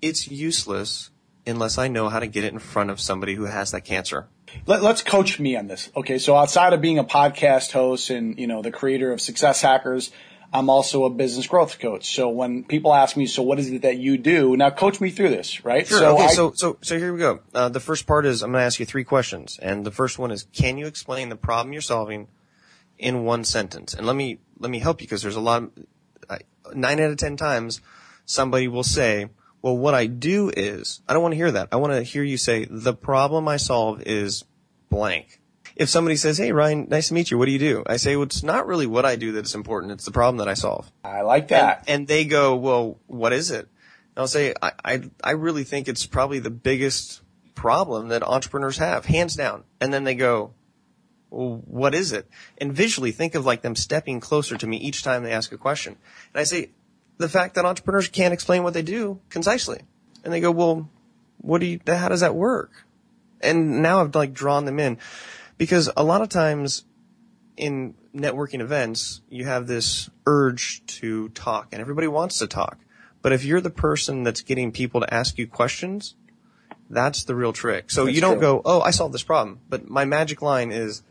It's 0.00 0.28
useless 0.28 1.10
unless 1.46 1.78
I 1.78 1.88
know 1.88 2.08
how 2.08 2.20
to 2.20 2.26
get 2.26 2.44
it 2.44 2.52
in 2.52 2.58
front 2.58 2.90
of 2.90 3.00
somebody 3.00 3.34
who 3.34 3.44
has 3.44 3.72
that 3.72 3.84
cancer. 3.84 4.28
Let, 4.66 4.82
us 4.84 5.02
coach 5.02 5.40
me 5.40 5.56
on 5.56 5.66
this. 5.66 5.90
Okay. 5.96 6.18
So 6.18 6.36
outside 6.36 6.72
of 6.72 6.80
being 6.80 6.98
a 6.98 7.04
podcast 7.04 7.72
host 7.72 8.10
and, 8.10 8.38
you 8.38 8.46
know, 8.46 8.62
the 8.62 8.70
creator 8.70 9.12
of 9.12 9.20
Success 9.20 9.62
Hackers, 9.62 10.10
I'm 10.52 10.68
also 10.68 11.04
a 11.04 11.10
business 11.10 11.46
growth 11.46 11.78
coach. 11.78 12.14
So 12.14 12.28
when 12.28 12.64
people 12.64 12.92
ask 12.92 13.16
me, 13.16 13.26
so 13.26 13.42
what 13.42 13.58
is 13.58 13.70
it 13.70 13.82
that 13.82 13.96
you 13.96 14.18
do? 14.18 14.54
Now 14.56 14.68
coach 14.70 15.00
me 15.00 15.10
through 15.10 15.30
this, 15.30 15.64
right? 15.64 15.86
Sure. 15.86 15.98
So 15.98 16.14
okay. 16.14 16.24
I, 16.24 16.28
so, 16.28 16.52
so, 16.52 16.78
so 16.82 16.98
here 16.98 17.12
we 17.12 17.18
go. 17.18 17.40
Uh, 17.54 17.70
the 17.70 17.80
first 17.80 18.06
part 18.06 18.26
is 18.26 18.42
I'm 18.42 18.52
going 18.52 18.60
to 18.60 18.66
ask 18.66 18.78
you 18.78 18.84
three 18.84 19.04
questions. 19.04 19.58
And 19.62 19.84
the 19.84 19.90
first 19.90 20.18
one 20.18 20.30
is, 20.30 20.44
can 20.52 20.76
you 20.76 20.86
explain 20.86 21.30
the 21.30 21.36
problem 21.36 21.72
you're 21.72 21.80
solving 21.80 22.28
in 22.98 23.24
one 23.24 23.44
sentence? 23.44 23.94
And 23.94 24.06
let 24.06 24.14
me, 24.14 24.38
let 24.58 24.70
me 24.70 24.78
help 24.78 25.00
you 25.00 25.06
because 25.06 25.22
there's 25.22 25.36
a 25.36 25.40
lot 25.40 25.62
of, 25.62 25.70
uh, 26.28 26.38
nine 26.74 27.00
out 27.00 27.10
of 27.10 27.16
10 27.16 27.36
times 27.36 27.80
somebody 28.26 28.68
will 28.68 28.84
say, 28.84 29.30
well, 29.62 29.76
what 29.76 29.94
I 29.94 30.06
do 30.06 30.50
is, 30.54 31.00
I 31.08 31.14
don't 31.14 31.22
want 31.22 31.32
to 31.32 31.36
hear 31.36 31.52
that. 31.52 31.68
I 31.72 31.76
want 31.76 31.94
to 31.94 32.02
hear 32.02 32.22
you 32.22 32.36
say, 32.36 32.66
the 32.68 32.94
problem 32.94 33.48
I 33.48 33.56
solve 33.56 34.02
is 34.02 34.44
blank 34.90 35.40
if 35.76 35.88
somebody 35.88 36.16
says, 36.16 36.38
"Hey, 36.38 36.52
Ryan, 36.52 36.86
nice 36.88 37.08
to 37.08 37.14
meet 37.14 37.30
you. 37.30 37.38
What 37.38 37.46
do 37.46 37.52
you 37.52 37.58
do?" 37.58 37.82
I 37.86 37.96
say, 37.96 38.16
"Well, 38.16 38.24
it's 38.24 38.42
not 38.42 38.66
really 38.66 38.86
what 38.86 39.04
I 39.04 39.16
do 39.16 39.32
that's 39.32 39.54
important. 39.54 39.92
It's 39.92 40.04
the 40.04 40.10
problem 40.10 40.38
that 40.38 40.48
I 40.48 40.54
solve." 40.54 40.90
I 41.04 41.22
like 41.22 41.48
that. 41.48 41.84
And, 41.86 42.00
and 42.00 42.08
they 42.08 42.24
go, 42.24 42.56
"Well, 42.56 42.98
what 43.06 43.32
is 43.32 43.50
it?" 43.50 43.68
And 44.14 44.18
I'll 44.18 44.28
say, 44.28 44.54
I, 44.60 44.72
I, 44.84 45.10
I 45.24 45.30
really 45.32 45.64
think 45.64 45.88
it's 45.88 46.06
probably 46.06 46.38
the 46.38 46.50
biggest 46.50 47.22
problem 47.54 48.08
that 48.08 48.22
entrepreneurs 48.22 48.78
have, 48.78 49.06
hands 49.06 49.34
down." 49.34 49.64
And 49.80 49.92
then 49.92 50.04
they 50.04 50.14
go, 50.14 50.54
well, 51.32 51.62
what 51.66 51.94
is 51.94 52.12
it? 52.12 52.28
And 52.58 52.74
visually 52.74 53.10
think 53.10 53.34
of 53.34 53.46
like 53.46 53.62
them 53.62 53.74
stepping 53.74 54.20
closer 54.20 54.56
to 54.58 54.66
me 54.66 54.76
each 54.76 55.02
time 55.02 55.22
they 55.22 55.32
ask 55.32 55.50
a 55.50 55.56
question. 55.56 55.96
And 56.34 56.40
I 56.40 56.44
say, 56.44 56.70
the 57.18 57.28
fact 57.28 57.54
that 57.54 57.64
entrepreneurs 57.64 58.08
can't 58.08 58.34
explain 58.34 58.62
what 58.62 58.74
they 58.74 58.82
do 58.82 59.20
concisely. 59.30 59.80
And 60.24 60.32
they 60.32 60.40
go, 60.40 60.50
well, 60.50 60.88
what 61.38 61.60
do 61.60 61.66
you, 61.66 61.80
how 61.86 62.08
does 62.08 62.20
that 62.20 62.34
work? 62.34 62.84
And 63.40 63.82
now 63.82 64.00
I've 64.00 64.14
like 64.14 64.32
drawn 64.32 64.66
them 64.66 64.78
in. 64.78 64.98
Because 65.58 65.90
a 65.96 66.04
lot 66.04 66.22
of 66.22 66.28
times 66.28 66.84
in 67.56 67.94
networking 68.14 68.60
events, 68.60 69.22
you 69.28 69.44
have 69.44 69.66
this 69.66 70.10
urge 70.26 70.84
to 70.86 71.28
talk 71.30 71.68
and 71.72 71.80
everybody 71.80 72.08
wants 72.08 72.38
to 72.38 72.46
talk. 72.46 72.78
But 73.20 73.32
if 73.32 73.44
you're 73.44 73.60
the 73.60 73.70
person 73.70 74.24
that's 74.24 74.40
getting 74.40 74.72
people 74.72 75.00
to 75.00 75.14
ask 75.14 75.38
you 75.38 75.46
questions, 75.46 76.16
that's 76.90 77.24
the 77.24 77.34
real 77.34 77.52
trick. 77.52 77.90
So 77.90 78.04
that's 78.04 78.14
you 78.14 78.20
don't 78.20 78.34
true. 78.34 78.40
go, 78.40 78.62
oh, 78.64 78.80
I 78.80 78.90
solved 78.90 79.14
this 79.14 79.22
problem. 79.22 79.60
But 79.68 79.88
my 79.88 80.04
magic 80.04 80.42
line 80.42 80.72
is, 80.72 81.02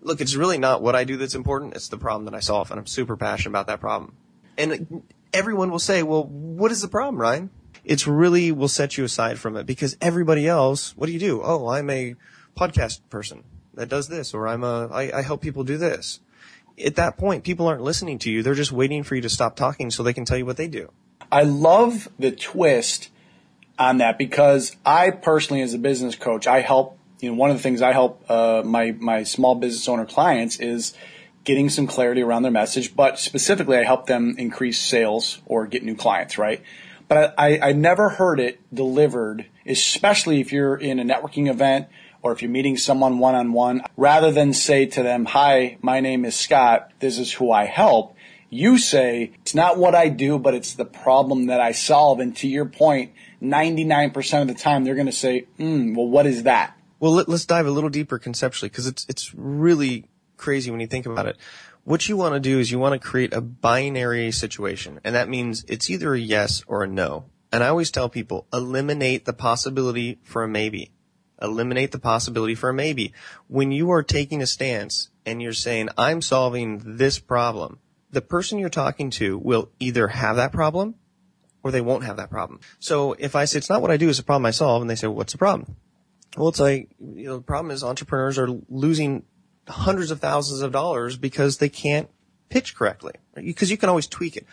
look, 0.00 0.20
it's 0.20 0.34
really 0.34 0.58
not 0.58 0.82
what 0.82 0.96
I 0.96 1.04
do 1.04 1.16
that's 1.16 1.34
important. 1.34 1.74
It's 1.74 1.88
the 1.88 1.98
problem 1.98 2.24
that 2.24 2.34
I 2.34 2.40
solve. 2.40 2.70
And 2.70 2.80
I'm 2.80 2.86
super 2.86 3.16
passionate 3.16 3.50
about 3.50 3.66
that 3.66 3.80
problem. 3.80 4.14
And 4.56 5.02
everyone 5.32 5.70
will 5.70 5.78
say, 5.78 6.02
well, 6.02 6.24
what 6.24 6.72
is 6.72 6.80
the 6.80 6.88
problem, 6.88 7.20
Ryan? 7.20 7.50
It's 7.84 8.06
really 8.06 8.52
will 8.52 8.68
set 8.68 8.96
you 8.96 9.04
aside 9.04 9.38
from 9.38 9.56
it 9.56 9.66
because 9.66 9.96
everybody 10.00 10.46
else, 10.46 10.96
what 10.96 11.06
do 11.06 11.12
you 11.12 11.18
do? 11.18 11.42
Oh, 11.42 11.68
I'm 11.68 11.90
a 11.90 12.14
podcast 12.56 13.00
person 13.10 13.44
that 13.74 13.88
does 13.88 14.08
this, 14.08 14.34
or 14.34 14.48
I'm 14.48 14.64
a, 14.64 14.88
I, 14.88 15.18
I 15.18 15.22
help 15.22 15.40
people 15.40 15.64
do 15.64 15.78
this. 15.78 16.20
At 16.84 16.96
that 16.96 17.16
point, 17.16 17.44
people 17.44 17.66
aren't 17.66 17.82
listening 17.82 18.18
to 18.20 18.30
you. 18.30 18.42
They're 18.42 18.54
just 18.54 18.72
waiting 18.72 19.02
for 19.02 19.14
you 19.14 19.22
to 19.22 19.28
stop 19.28 19.56
talking 19.56 19.90
so 19.90 20.02
they 20.02 20.12
can 20.12 20.24
tell 20.24 20.38
you 20.38 20.46
what 20.46 20.56
they 20.56 20.68
do. 20.68 20.90
I 21.30 21.42
love 21.42 22.08
the 22.18 22.32
twist 22.32 23.10
on 23.78 23.98
that 23.98 24.18
because 24.18 24.76
I 24.84 25.10
personally, 25.10 25.62
as 25.62 25.74
a 25.74 25.78
business 25.78 26.16
coach, 26.16 26.46
I 26.46 26.60
help. 26.60 26.98
You 27.20 27.30
know, 27.30 27.36
one 27.36 27.50
of 27.50 27.56
the 27.56 27.62
things 27.62 27.82
I 27.82 27.92
help 27.92 28.28
uh, 28.28 28.62
my 28.64 28.90
my 28.98 29.22
small 29.22 29.54
business 29.54 29.88
owner 29.88 30.04
clients 30.04 30.58
is 30.58 30.92
getting 31.44 31.68
some 31.68 31.86
clarity 31.86 32.22
around 32.22 32.42
their 32.42 32.52
message, 32.52 32.94
but 32.96 33.18
specifically, 33.18 33.76
I 33.76 33.84
help 33.84 34.06
them 34.06 34.34
increase 34.38 34.80
sales 34.80 35.40
or 35.46 35.66
get 35.66 35.84
new 35.84 35.96
clients, 35.96 36.38
right? 36.38 36.62
But 37.08 37.34
I, 37.38 37.54
I, 37.54 37.68
I 37.68 37.72
never 37.72 38.08
heard 38.08 38.40
it 38.40 38.60
delivered, 38.74 39.46
especially 39.66 40.40
if 40.40 40.52
you're 40.52 40.76
in 40.76 40.98
a 40.98 41.04
networking 41.04 41.48
event 41.48 41.88
or 42.22 42.32
if 42.32 42.40
you're 42.40 42.50
meeting 42.50 42.76
someone 42.76 43.18
one 43.18 43.34
on 43.34 43.52
one, 43.52 43.82
rather 43.96 44.30
than 44.30 44.52
say 44.52 44.86
to 44.86 45.02
them, 45.02 45.24
Hi, 45.26 45.76
my 45.82 46.00
name 46.00 46.24
is 46.24 46.36
Scott, 46.36 46.90
this 47.00 47.18
is 47.18 47.32
who 47.32 47.50
I 47.50 47.64
help, 47.64 48.16
you 48.48 48.78
say, 48.78 49.32
It's 49.42 49.54
not 49.54 49.78
what 49.78 49.94
I 49.94 50.08
do, 50.08 50.38
but 50.38 50.54
it's 50.54 50.74
the 50.74 50.84
problem 50.84 51.46
that 51.46 51.60
I 51.60 51.72
solve. 51.72 52.20
And 52.20 52.36
to 52.36 52.48
your 52.48 52.66
point, 52.66 53.12
99% 53.42 54.42
of 54.42 54.48
the 54.48 54.54
time 54.54 54.84
they're 54.84 54.94
going 54.94 55.06
to 55.06 55.12
say, 55.12 55.46
mm, 55.58 55.96
Well, 55.96 56.06
what 56.06 56.26
is 56.26 56.44
that? 56.44 56.76
Well, 57.00 57.12
let, 57.12 57.28
us 57.28 57.44
dive 57.44 57.66
a 57.66 57.70
little 57.70 57.90
deeper 57.90 58.18
conceptually 58.18 58.68
because 58.68 58.86
it's, 58.86 59.04
it's 59.08 59.34
really 59.34 60.06
crazy 60.36 60.70
when 60.70 60.80
you 60.80 60.86
think 60.86 61.06
about 61.06 61.26
it. 61.26 61.36
What 61.84 62.08
you 62.08 62.16
want 62.16 62.34
to 62.34 62.40
do 62.40 62.60
is 62.60 62.70
you 62.70 62.78
want 62.78 62.92
to 62.92 63.08
create 63.08 63.32
a 63.32 63.40
binary 63.40 64.30
situation. 64.30 65.00
And 65.02 65.16
that 65.16 65.28
means 65.28 65.64
it's 65.66 65.90
either 65.90 66.14
a 66.14 66.18
yes 66.18 66.62
or 66.68 66.84
a 66.84 66.86
no. 66.86 67.24
And 67.50 67.64
I 67.64 67.68
always 67.68 67.90
tell 67.90 68.08
people, 68.08 68.46
eliminate 68.52 69.24
the 69.24 69.32
possibility 69.32 70.18
for 70.22 70.44
a 70.44 70.48
maybe 70.48 70.92
eliminate 71.42 71.92
the 71.92 71.98
possibility 71.98 72.54
for 72.54 72.70
a 72.70 72.74
maybe. 72.74 73.12
When 73.48 73.72
you 73.72 73.90
are 73.90 74.02
taking 74.02 74.40
a 74.40 74.46
stance 74.46 75.10
and 75.26 75.42
you're 75.42 75.52
saying, 75.52 75.88
I'm 75.98 76.22
solving 76.22 76.96
this 76.96 77.18
problem, 77.18 77.80
the 78.10 78.22
person 78.22 78.58
you're 78.58 78.68
talking 78.68 79.10
to 79.10 79.38
will 79.38 79.70
either 79.80 80.08
have 80.08 80.36
that 80.36 80.52
problem 80.52 80.94
or 81.62 81.70
they 81.70 81.80
won't 81.80 82.04
have 82.04 82.16
that 82.16 82.30
problem. 82.30 82.60
So 82.78 83.14
if 83.18 83.36
I 83.36 83.44
say 83.44 83.58
it's 83.58 83.70
not 83.70 83.82
what 83.82 83.90
I 83.90 83.96
do, 83.96 84.08
it's 84.08 84.18
a 84.18 84.24
problem 84.24 84.46
I 84.46 84.50
solve, 84.50 84.82
and 84.82 84.90
they 84.90 84.96
say, 84.96 85.06
well, 85.06 85.16
what's 85.16 85.32
the 85.32 85.38
problem? 85.38 85.76
Well, 86.36 86.48
it's 86.48 86.60
like, 86.60 86.90
you 86.98 87.26
know, 87.26 87.36
the 87.36 87.42
problem 87.42 87.70
is 87.70 87.84
entrepreneurs 87.84 88.38
are 88.38 88.48
losing 88.68 89.24
hundreds 89.68 90.10
of 90.10 90.20
thousands 90.20 90.62
of 90.62 90.72
dollars 90.72 91.16
because 91.16 91.58
they 91.58 91.68
can't 91.68 92.08
pitch 92.48 92.74
correctly. 92.74 93.12
Because 93.34 93.70
you 93.70 93.76
can 93.76 93.88
always 93.88 94.06
tweak 94.06 94.36
it. 94.36 94.46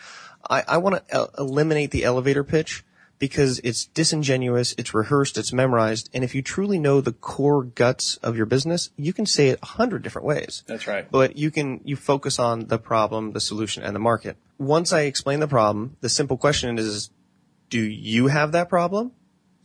I, 0.48 0.62
I 0.66 0.76
want 0.78 0.96
to 0.96 1.14
el- 1.14 1.30
eliminate 1.38 1.90
the 1.90 2.04
elevator 2.04 2.44
pitch 2.44 2.84
because 3.20 3.60
it's 3.62 3.84
disingenuous, 3.84 4.74
it's 4.78 4.94
rehearsed, 4.94 5.38
it's 5.38 5.52
memorized, 5.52 6.10
and 6.12 6.24
if 6.24 6.34
you 6.34 6.42
truly 6.42 6.78
know 6.78 7.00
the 7.00 7.12
core 7.12 7.62
guts 7.62 8.16
of 8.16 8.36
your 8.36 8.46
business, 8.46 8.90
you 8.96 9.12
can 9.12 9.26
say 9.26 9.50
it 9.50 9.60
a 9.62 9.66
hundred 9.66 10.02
different 10.02 10.26
ways. 10.26 10.64
That's 10.66 10.88
right. 10.88 11.08
But 11.08 11.36
you 11.36 11.52
can, 11.52 11.82
you 11.84 11.94
focus 11.94 12.38
on 12.38 12.66
the 12.66 12.78
problem, 12.78 13.32
the 13.32 13.40
solution, 13.40 13.82
and 13.84 13.94
the 13.94 14.00
market. 14.00 14.38
Once 14.58 14.92
I 14.92 15.02
explain 15.02 15.38
the 15.38 15.46
problem, 15.46 15.96
the 16.00 16.08
simple 16.08 16.38
question 16.38 16.78
is, 16.78 17.10
do 17.68 17.78
you 17.78 18.28
have 18.28 18.52
that 18.52 18.70
problem? 18.70 19.12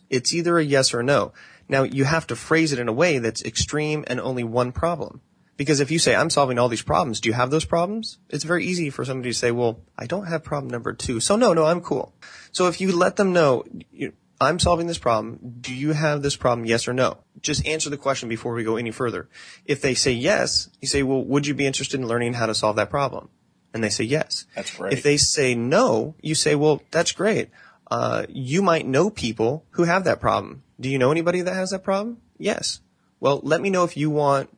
It's 0.10 0.34
either 0.34 0.60
a 0.60 0.64
yes 0.64 0.94
or 0.94 1.02
no. 1.02 1.32
Now 1.68 1.84
you 1.84 2.04
have 2.04 2.28
to 2.28 2.36
phrase 2.36 2.74
it 2.74 2.80
in 2.80 2.90
a 2.90 2.94
way 2.94 3.20
that's 3.20 3.42
extreme 3.42 4.04
and 4.08 4.20
only 4.20 4.44
one 4.44 4.74
problem. 4.74 5.22
Because 5.58 5.80
if 5.80 5.90
you 5.90 6.00
say, 6.00 6.16
I'm 6.16 6.30
solving 6.30 6.60
all 6.60 6.68
these 6.68 6.82
problems, 6.82 7.22
do 7.22 7.30
you 7.30 7.34
have 7.34 7.50
those 7.50 7.66
problems? 7.66 8.18
It's 8.30 8.44
very 8.44 8.66
easy 8.66 8.90
for 8.90 9.06
somebody 9.06 9.30
to 9.30 9.38
say, 9.38 9.52
well, 9.52 9.80
I 9.98 10.06
don't 10.06 10.28
have 10.28 10.44
problem 10.44 10.70
number 10.70 10.94
two. 10.94 11.20
So 11.20 11.36
no, 11.38 11.54
no, 11.54 11.66
I'm 11.66 11.82
cool. 11.82 12.14
So 12.52 12.68
if 12.68 12.82
you 12.82 12.96
let 12.96 13.16
them 13.16 13.32
know, 13.32 13.64
you, 13.92 14.14
I'm 14.42 14.60
solving 14.60 14.88
this 14.88 14.98
problem. 14.98 15.40
Do 15.62 15.74
you 15.74 15.94
have 15.94 16.22
this 16.22 16.36
problem? 16.36 16.66
Yes 16.66 16.88
or 16.88 16.94
no? 16.94 17.20
Just 17.42 17.66
answer 17.66 17.90
the 17.90 17.98
question 17.98 18.28
before 18.28 18.54
we 18.54 18.64
go 18.64 18.76
any 18.76 18.92
further. 18.92 19.30
If 19.66 19.82
they 19.82 19.94
say 19.94 20.12
yes, 20.12 20.70
you 20.82 20.88
say, 20.88 21.04
well, 21.04 21.24
would 21.24 21.48
you 21.48 21.54
be 21.54 21.66
interested 21.66 22.00
in 22.00 22.08
learning 22.08 22.34
how 22.34 22.48
to 22.48 22.56
solve 22.56 22.76
that 22.76 22.90
problem? 22.90 23.30
And 23.74 23.84
they 23.84 23.90
say 23.90 24.04
yes. 24.04 24.46
That's 24.56 24.76
great. 24.76 24.94
If 24.94 25.04
they 25.04 25.18
say 25.18 25.56
no, 25.56 26.16
you 26.22 26.36
say, 26.36 26.56
well, 26.56 26.82
that's 26.92 27.12
great. 27.14 27.50
Uh, 27.90 28.26
you 28.30 28.62
might 28.62 28.86
know 28.86 29.10
people 29.10 29.66
who 29.72 29.84
have 29.84 30.04
that 30.04 30.20
problem. 30.20 30.64
Do 30.80 30.90
you 30.90 30.98
know 30.98 31.12
anybody 31.12 31.42
that 31.42 31.54
has 31.54 31.70
that 31.70 31.84
problem? 31.84 32.18
Yes. 32.38 32.82
Well, 33.20 33.40
let 33.44 33.62
me 33.62 33.70
know 33.70 33.84
if 33.84 33.96
you 33.96 34.10
want 34.10 34.50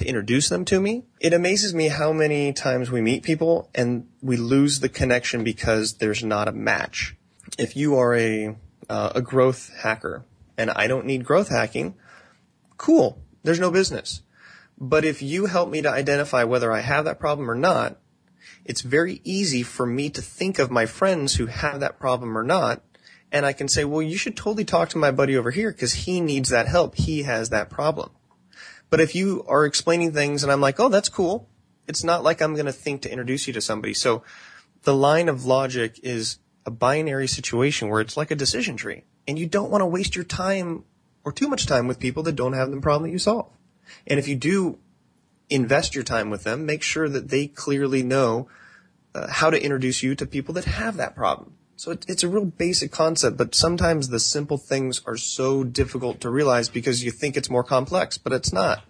to 0.00 0.06
introduce 0.06 0.48
them 0.48 0.64
to 0.64 0.80
me. 0.80 1.04
It 1.20 1.34
amazes 1.34 1.74
me 1.74 1.88
how 1.88 2.10
many 2.10 2.54
times 2.54 2.90
we 2.90 3.02
meet 3.02 3.22
people 3.22 3.68
and 3.74 4.08
we 4.22 4.38
lose 4.38 4.80
the 4.80 4.88
connection 4.88 5.44
because 5.44 5.98
there's 5.98 6.24
not 6.24 6.48
a 6.48 6.52
match. 6.52 7.16
If 7.58 7.76
you 7.76 7.96
are 7.96 8.14
a 8.14 8.56
uh, 8.88 9.12
a 9.14 9.20
growth 9.20 9.70
hacker 9.82 10.24
and 10.56 10.70
I 10.70 10.86
don't 10.86 11.04
need 11.04 11.24
growth 11.24 11.50
hacking, 11.50 11.96
cool. 12.78 13.18
There's 13.42 13.60
no 13.60 13.70
business. 13.70 14.22
But 14.78 15.04
if 15.04 15.20
you 15.20 15.46
help 15.46 15.68
me 15.68 15.82
to 15.82 15.90
identify 15.90 16.44
whether 16.44 16.72
I 16.72 16.80
have 16.80 17.04
that 17.04 17.20
problem 17.20 17.50
or 17.50 17.54
not, 17.54 17.98
it's 18.64 18.80
very 18.80 19.20
easy 19.22 19.62
for 19.62 19.84
me 19.84 20.08
to 20.10 20.22
think 20.22 20.58
of 20.58 20.70
my 20.70 20.86
friends 20.86 21.34
who 21.34 21.46
have 21.46 21.80
that 21.80 21.98
problem 22.00 22.38
or 22.38 22.42
not. 22.42 22.82
And 23.30 23.44
I 23.44 23.52
can 23.52 23.68
say, 23.68 23.84
well, 23.84 24.00
you 24.00 24.16
should 24.16 24.34
totally 24.34 24.64
talk 24.64 24.88
to 24.90 24.98
my 24.98 25.10
buddy 25.10 25.36
over 25.36 25.50
here 25.50 25.70
because 25.70 25.92
he 25.92 26.22
needs 26.22 26.48
that 26.48 26.68
help. 26.68 26.94
He 26.94 27.24
has 27.24 27.50
that 27.50 27.68
problem. 27.68 28.10
But 28.90 29.00
if 29.00 29.14
you 29.14 29.44
are 29.48 29.64
explaining 29.64 30.12
things 30.12 30.42
and 30.42 30.52
I'm 30.52 30.60
like, 30.60 30.78
oh, 30.80 30.88
that's 30.88 31.08
cool. 31.08 31.48
It's 31.86 32.04
not 32.04 32.22
like 32.22 32.42
I'm 32.42 32.54
going 32.54 32.66
to 32.66 32.72
think 32.72 33.02
to 33.02 33.10
introduce 33.10 33.46
you 33.46 33.52
to 33.54 33.60
somebody. 33.60 33.94
So 33.94 34.22
the 34.82 34.94
line 34.94 35.28
of 35.28 35.44
logic 35.44 35.98
is 36.02 36.38
a 36.66 36.70
binary 36.70 37.26
situation 37.26 37.88
where 37.88 38.00
it's 38.00 38.16
like 38.16 38.30
a 38.30 38.36
decision 38.36 38.76
tree 38.76 39.04
and 39.26 39.38
you 39.38 39.46
don't 39.46 39.70
want 39.70 39.82
to 39.82 39.86
waste 39.86 40.14
your 40.14 40.24
time 40.24 40.84
or 41.24 41.32
too 41.32 41.48
much 41.48 41.66
time 41.66 41.86
with 41.86 41.98
people 41.98 42.22
that 42.24 42.36
don't 42.36 42.52
have 42.52 42.70
the 42.70 42.80
problem 42.80 43.08
that 43.08 43.12
you 43.12 43.18
solve. 43.18 43.50
And 44.06 44.18
if 44.18 44.28
you 44.28 44.36
do 44.36 44.78
invest 45.48 45.94
your 45.94 46.04
time 46.04 46.30
with 46.30 46.44
them, 46.44 46.66
make 46.66 46.82
sure 46.82 47.08
that 47.08 47.28
they 47.28 47.46
clearly 47.46 48.02
know 48.02 48.48
uh, 49.14 49.28
how 49.28 49.50
to 49.50 49.62
introduce 49.62 50.02
you 50.02 50.14
to 50.14 50.26
people 50.26 50.54
that 50.54 50.64
have 50.64 50.96
that 50.96 51.16
problem. 51.16 51.54
So 51.80 51.92
it, 51.92 52.04
it's 52.06 52.22
a 52.22 52.28
real 52.28 52.44
basic 52.44 52.92
concept, 52.92 53.38
but 53.38 53.54
sometimes 53.54 54.10
the 54.10 54.20
simple 54.20 54.58
things 54.58 55.00
are 55.06 55.16
so 55.16 55.64
difficult 55.64 56.20
to 56.20 56.28
realize 56.28 56.68
because 56.68 57.02
you 57.02 57.10
think 57.10 57.38
it's 57.38 57.48
more 57.48 57.64
complex, 57.64 58.18
but 58.18 58.34
it's 58.34 58.52
not. 58.52 58.84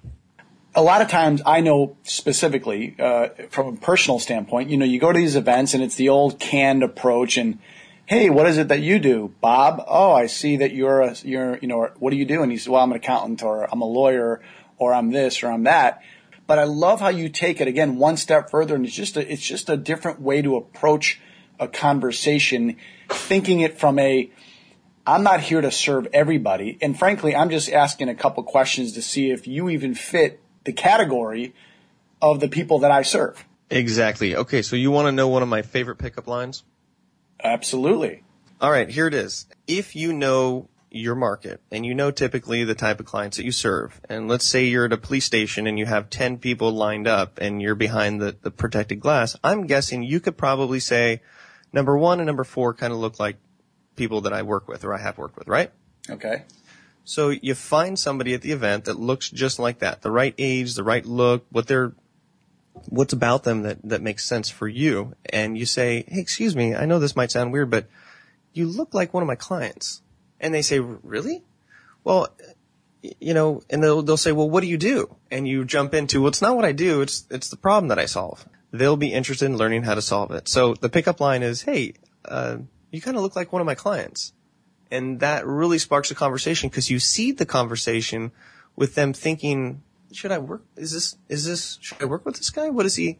A 0.74 0.82
lot 0.82 1.00
of 1.00 1.06
times, 1.06 1.40
I 1.46 1.60
know 1.60 1.96
specifically 2.02 2.96
uh, 2.98 3.28
from 3.50 3.74
a 3.74 3.76
personal 3.76 4.18
standpoint, 4.18 4.70
you 4.70 4.76
know, 4.76 4.84
you 4.84 4.98
go 4.98 5.12
to 5.12 5.16
these 5.16 5.36
events 5.36 5.72
and 5.72 5.84
it's 5.84 5.94
the 5.94 6.08
old 6.08 6.40
canned 6.40 6.82
approach 6.82 7.36
and 7.36 7.60
hey, 8.06 8.28
what 8.28 8.48
is 8.48 8.58
it 8.58 8.66
that 8.66 8.80
you 8.80 8.98
do, 8.98 9.32
Bob? 9.40 9.84
Oh, 9.86 10.10
I 10.10 10.26
see 10.26 10.56
that 10.56 10.72
you're 10.72 11.00
a, 11.00 11.14
you're, 11.22 11.58
you 11.58 11.68
know, 11.68 11.90
what 12.00 12.10
do 12.10 12.16
you 12.16 12.24
do? 12.24 12.42
And 12.42 12.50
he 12.50 12.58
says, 12.58 12.70
well, 12.70 12.82
I'm 12.82 12.90
an 12.90 12.96
accountant 12.96 13.44
or 13.44 13.72
I'm 13.72 13.82
a 13.82 13.88
lawyer 13.88 14.40
or 14.78 14.94
I'm 14.94 15.12
this 15.12 15.44
or 15.44 15.52
I'm 15.52 15.62
that. 15.62 16.02
But 16.48 16.58
I 16.58 16.64
love 16.64 16.98
how 16.98 17.10
you 17.10 17.28
take 17.28 17.60
it 17.60 17.68
again 17.68 17.98
one 17.98 18.16
step 18.16 18.50
further, 18.50 18.74
and 18.74 18.84
it's 18.84 18.96
just 18.96 19.16
a, 19.16 19.32
it's 19.32 19.46
just 19.46 19.70
a 19.70 19.76
different 19.76 20.20
way 20.20 20.42
to 20.42 20.56
approach 20.56 21.20
a 21.60 21.68
conversation, 21.68 22.76
thinking 23.08 23.60
it 23.60 23.78
from 23.78 23.98
a 23.98 24.30
I'm 25.06 25.22
not 25.22 25.40
here 25.40 25.60
to 25.60 25.70
serve 25.70 26.08
everybody, 26.12 26.78
and 26.80 26.98
frankly, 26.98 27.34
I'm 27.34 27.50
just 27.50 27.70
asking 27.70 28.08
a 28.08 28.14
couple 28.14 28.42
questions 28.42 28.92
to 28.92 29.02
see 29.02 29.30
if 29.30 29.46
you 29.46 29.68
even 29.68 29.94
fit 29.94 30.40
the 30.64 30.72
category 30.72 31.54
of 32.20 32.40
the 32.40 32.48
people 32.48 32.80
that 32.80 32.90
I 32.90 33.02
serve. 33.02 33.44
Exactly. 33.70 34.36
Okay, 34.36 34.62
so 34.62 34.76
you 34.76 34.90
want 34.90 35.06
to 35.06 35.12
know 35.12 35.28
one 35.28 35.42
of 35.42 35.48
my 35.48 35.62
favorite 35.62 35.96
pickup 35.96 36.26
lines? 36.26 36.64
Absolutely. 37.42 38.22
All 38.60 38.70
right, 38.70 38.88
here 38.88 39.06
it 39.06 39.14
is. 39.14 39.46
If 39.66 39.96
you 39.96 40.12
know 40.12 40.68
your 40.90 41.14
market 41.14 41.60
and 41.70 41.86
you 41.86 41.94
know 41.94 42.10
typically 42.10 42.64
the 42.64 42.74
type 42.74 42.98
of 42.98 43.06
clients 43.06 43.36
that 43.36 43.44
you 43.44 43.52
serve. 43.52 44.00
And 44.08 44.28
let's 44.28 44.44
say 44.44 44.64
you're 44.64 44.86
at 44.86 44.92
a 44.92 44.98
police 44.98 45.24
station 45.24 45.66
and 45.66 45.78
you 45.78 45.86
have 45.86 46.10
10 46.10 46.38
people 46.38 46.72
lined 46.72 47.06
up 47.06 47.38
and 47.40 47.62
you're 47.62 47.76
behind 47.76 48.20
the, 48.20 48.36
the 48.42 48.50
protected 48.50 49.00
glass. 49.00 49.36
I'm 49.42 49.66
guessing 49.66 50.02
you 50.02 50.20
could 50.20 50.36
probably 50.36 50.80
say 50.80 51.22
number 51.72 51.96
one 51.96 52.20
and 52.20 52.26
number 52.26 52.44
four 52.44 52.74
kind 52.74 52.92
of 52.92 52.98
look 52.98 53.18
like 53.18 53.36
people 53.96 54.22
that 54.22 54.32
I 54.32 54.42
work 54.42 54.68
with 54.68 54.84
or 54.84 54.94
I 54.94 54.98
have 54.98 55.18
worked 55.18 55.36
with, 55.36 55.48
right? 55.48 55.70
Okay. 56.08 56.44
So 57.04 57.30
you 57.30 57.54
find 57.54 57.98
somebody 57.98 58.34
at 58.34 58.42
the 58.42 58.52
event 58.52 58.84
that 58.84 58.98
looks 58.98 59.30
just 59.30 59.58
like 59.58 59.80
that, 59.80 60.02
the 60.02 60.10
right 60.10 60.34
age, 60.38 60.74
the 60.74 60.84
right 60.84 61.04
look, 61.04 61.44
what 61.50 61.66
they're, 61.66 61.92
what's 62.88 63.12
about 63.12 63.44
them 63.44 63.62
that, 63.62 63.78
that 63.84 64.02
makes 64.02 64.24
sense 64.24 64.48
for 64.48 64.68
you. 64.68 65.14
And 65.32 65.58
you 65.58 65.66
say, 65.66 66.04
Hey, 66.06 66.20
excuse 66.20 66.54
me. 66.54 66.74
I 66.74 66.86
know 66.86 66.98
this 66.98 67.16
might 67.16 67.30
sound 67.30 67.52
weird, 67.52 67.70
but 67.70 67.88
you 68.52 68.66
look 68.66 68.94
like 68.94 69.12
one 69.12 69.22
of 69.22 69.26
my 69.26 69.34
clients. 69.34 70.02
And 70.40 70.54
they 70.54 70.62
say, 70.62 70.78
really? 70.80 71.42
Well, 72.02 72.28
you 73.02 73.34
know, 73.34 73.62
and 73.68 73.82
they'll, 73.82 74.02
they'll 74.02 74.16
say, 74.16 74.32
well, 74.32 74.48
what 74.48 74.62
do 74.62 74.66
you 74.66 74.78
do? 74.78 75.14
And 75.30 75.46
you 75.46 75.64
jump 75.64 75.94
into, 75.94 76.22
well, 76.22 76.28
it's 76.28 76.42
not 76.42 76.56
what 76.56 76.64
I 76.64 76.72
do. 76.72 77.02
It's, 77.02 77.26
it's 77.30 77.48
the 77.48 77.56
problem 77.56 77.88
that 77.88 77.98
I 77.98 78.06
solve. 78.06 78.46
They'll 78.72 78.96
be 78.96 79.12
interested 79.12 79.46
in 79.46 79.56
learning 79.56 79.82
how 79.82 79.94
to 79.94 80.02
solve 80.02 80.30
it. 80.30 80.48
So 80.48 80.74
the 80.74 80.88
pickup 80.88 81.20
line 81.20 81.42
is, 81.42 81.62
hey, 81.62 81.94
uh, 82.24 82.58
you 82.90 83.00
kind 83.00 83.16
of 83.16 83.22
look 83.22 83.36
like 83.36 83.52
one 83.52 83.60
of 83.60 83.66
my 83.66 83.74
clients. 83.74 84.32
And 84.90 85.20
that 85.20 85.46
really 85.46 85.78
sparks 85.78 86.10
a 86.10 86.14
conversation 86.14 86.68
because 86.68 86.90
you 86.90 86.98
seed 86.98 87.38
the 87.38 87.46
conversation 87.46 88.32
with 88.76 88.94
them 88.94 89.12
thinking, 89.12 89.82
should 90.12 90.32
I 90.32 90.38
work? 90.38 90.64
Is 90.76 90.92
this, 90.92 91.16
is 91.28 91.44
this, 91.44 91.78
should 91.80 92.02
I 92.02 92.06
work 92.06 92.24
with 92.24 92.36
this 92.36 92.50
guy? 92.50 92.70
What 92.70 92.86
is 92.86 92.96
he? 92.96 93.18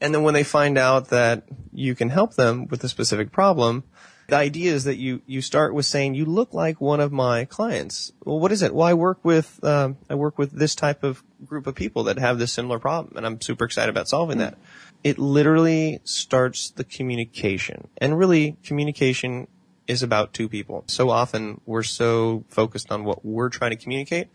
And 0.00 0.14
then 0.14 0.22
when 0.22 0.34
they 0.34 0.44
find 0.44 0.78
out 0.78 1.08
that 1.08 1.44
you 1.72 1.94
can 1.94 2.08
help 2.08 2.34
them 2.34 2.66
with 2.68 2.82
a 2.84 2.88
specific 2.88 3.32
problem, 3.32 3.84
the 4.30 4.36
idea 4.36 4.72
is 4.72 4.84
that 4.84 4.96
you 4.96 5.22
you 5.26 5.42
start 5.42 5.74
with 5.74 5.86
saying 5.86 6.14
you 6.14 6.24
look 6.24 6.54
like 6.54 6.80
one 6.80 7.00
of 7.00 7.12
my 7.12 7.44
clients. 7.44 8.12
Well, 8.24 8.38
what 8.38 8.52
is 8.52 8.62
it? 8.62 8.74
Well, 8.74 8.86
I 8.86 8.94
work 8.94 9.18
with 9.24 9.62
um, 9.62 9.98
I 10.08 10.14
work 10.14 10.38
with 10.38 10.52
this 10.52 10.74
type 10.74 11.02
of 11.04 11.22
group 11.44 11.66
of 11.66 11.74
people 11.74 12.04
that 12.04 12.18
have 12.18 12.38
this 12.38 12.52
similar 12.52 12.78
problem, 12.78 13.16
and 13.16 13.26
I'm 13.26 13.40
super 13.40 13.64
excited 13.64 13.90
about 13.90 14.08
solving 14.08 14.38
that. 14.38 14.56
It 15.02 15.18
literally 15.18 16.00
starts 16.04 16.70
the 16.70 16.84
communication, 16.84 17.88
and 17.98 18.18
really 18.18 18.56
communication 18.62 19.48
is 19.86 20.02
about 20.02 20.32
two 20.32 20.48
people. 20.48 20.84
So 20.86 21.10
often 21.10 21.60
we're 21.66 21.82
so 21.82 22.44
focused 22.48 22.92
on 22.92 23.04
what 23.04 23.24
we're 23.24 23.48
trying 23.48 23.72
to 23.72 23.76
communicate, 23.76 24.28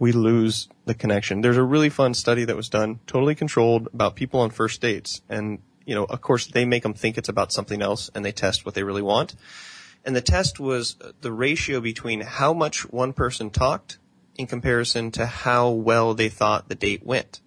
we 0.00 0.10
lose 0.12 0.68
the 0.86 0.94
connection. 0.94 1.42
There's 1.42 1.58
a 1.58 1.62
really 1.62 1.90
fun 1.90 2.14
study 2.14 2.44
that 2.46 2.56
was 2.56 2.70
done, 2.70 2.98
totally 3.06 3.36
controlled, 3.36 3.88
about 3.92 4.16
people 4.16 4.40
on 4.40 4.50
first 4.50 4.80
dates, 4.80 5.20
and 5.28 5.60
you 5.84 5.94
know, 5.94 6.04
of 6.04 6.20
course 6.20 6.46
they 6.46 6.64
make 6.64 6.82
them 6.82 6.94
think 6.94 7.16
it's 7.16 7.28
about 7.28 7.52
something 7.52 7.82
else 7.82 8.10
and 8.14 8.24
they 8.24 8.32
test 8.32 8.64
what 8.64 8.74
they 8.74 8.82
really 8.82 9.02
want. 9.02 9.34
And 10.04 10.16
the 10.16 10.20
test 10.22 10.58
was 10.58 10.96
uh, 11.00 11.12
the 11.20 11.32
ratio 11.32 11.80
between 11.80 12.22
how 12.22 12.54
much 12.54 12.90
one 12.90 13.12
person 13.12 13.50
talked 13.50 13.98
in 14.36 14.46
comparison 14.46 15.10
to 15.12 15.26
how 15.26 15.68
well 15.70 16.14
they 16.14 16.28
thought 16.28 16.68
the 16.68 16.74
date 16.74 17.04
went. 17.04 17.40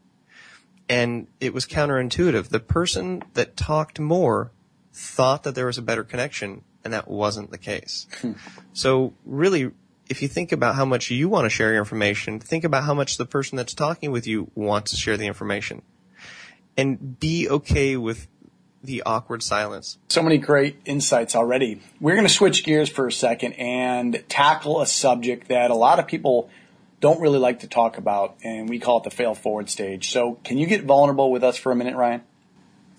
And 0.87 1.27
it 1.39 1.53
was 1.53 1.65
counterintuitive. 1.65 2.49
The 2.49 2.59
person 2.59 3.23
that 3.33 3.57
talked 3.57 3.99
more 3.99 4.51
thought 4.91 5.43
that 5.43 5.55
there 5.55 5.65
was 5.65 5.77
a 5.77 5.81
better 5.81 6.03
connection 6.03 6.63
and 6.83 6.93
that 6.93 7.07
wasn't 7.07 7.49
the 7.49 7.57
case. 7.57 8.07
Hmm. 8.21 8.33
so 8.73 9.13
really, 9.25 9.71
if 10.09 10.21
you 10.21 10.27
think 10.27 10.51
about 10.51 10.75
how 10.75 10.85
much 10.85 11.09
you 11.11 11.29
want 11.29 11.45
to 11.45 11.49
share 11.49 11.71
your 11.71 11.79
information, 11.79 12.39
think 12.39 12.63
about 12.63 12.83
how 12.83 12.93
much 12.93 13.17
the 13.17 13.25
person 13.25 13.55
that's 13.55 13.73
talking 13.73 14.11
with 14.11 14.27
you 14.27 14.51
wants 14.55 14.91
to 14.91 14.97
share 14.97 15.17
the 15.17 15.27
information. 15.27 15.81
And 16.75 17.19
be 17.19 17.47
okay 17.49 17.97
with 17.97 18.27
the 18.83 19.03
awkward 19.03 19.41
silence. 19.41 19.97
So 20.09 20.21
many 20.21 20.37
great 20.37 20.77
insights 20.85 21.35
already. 21.35 21.81
We're 22.01 22.15
going 22.15 22.27
to 22.27 22.33
switch 22.33 22.63
gears 22.63 22.89
for 22.89 23.07
a 23.07 23.11
second 23.11 23.53
and 23.53 24.23
tackle 24.27 24.81
a 24.81 24.87
subject 24.87 25.47
that 25.47 25.71
a 25.71 25.75
lot 25.75 25.99
of 25.99 26.07
people 26.07 26.49
don't 26.99 27.21
really 27.21 27.39
like 27.39 27.59
to 27.59 27.67
talk 27.67 27.97
about, 27.97 28.37
and 28.43 28.69
we 28.69 28.79
call 28.79 28.97
it 28.97 29.03
the 29.03 29.09
fail 29.09 29.35
forward 29.35 29.69
stage. 29.69 30.11
So, 30.11 30.39
can 30.45 30.57
you 30.57 30.67
get 30.67 30.85
vulnerable 30.85 31.31
with 31.31 31.43
us 31.43 31.57
for 31.57 31.71
a 31.71 31.75
minute, 31.75 31.95
Ryan? 31.95 32.21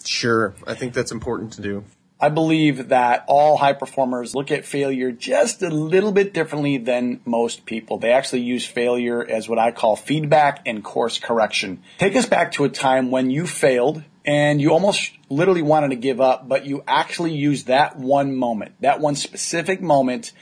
Sure. 0.04 0.54
I 0.66 0.74
think 0.74 0.92
that's 0.92 1.10
important 1.10 1.54
to 1.54 1.62
do. 1.62 1.84
I 2.20 2.28
believe 2.28 2.88
that 2.88 3.24
all 3.26 3.56
high 3.56 3.72
performers 3.72 4.34
look 4.34 4.50
at 4.50 4.64
failure 4.64 5.10
just 5.10 5.62
a 5.62 5.68
little 5.68 6.12
bit 6.12 6.32
differently 6.32 6.78
than 6.78 7.20
most 7.24 7.66
people. 7.66 7.98
They 7.98 8.12
actually 8.12 8.42
use 8.42 8.64
failure 8.64 9.24
as 9.24 9.48
what 9.48 9.58
I 9.58 9.72
call 9.72 9.96
feedback 9.96 10.62
and 10.64 10.82
course 10.82 11.18
correction. 11.18 11.82
Take 11.98 12.16
us 12.16 12.26
back 12.26 12.52
to 12.52 12.64
a 12.64 12.68
time 12.68 13.10
when 13.10 13.30
you 13.30 13.46
failed 13.46 14.02
and 14.24 14.60
you 14.60 14.70
almost 14.70 15.12
literally 15.28 15.62
wanted 15.62 15.90
to 15.90 15.96
give 15.96 16.20
up, 16.20 16.48
but 16.48 16.64
you 16.64 16.82
actually 16.86 17.34
used 17.34 17.66
that 17.66 17.96
one 17.98 18.34
moment, 18.34 18.76
that 18.80 19.00
one 19.00 19.16
specific 19.16 19.82
moment 19.82 20.32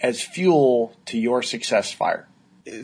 as 0.00 0.20
fuel 0.22 0.94
to 1.06 1.18
your 1.18 1.42
success 1.42 1.92
fire. 1.92 2.28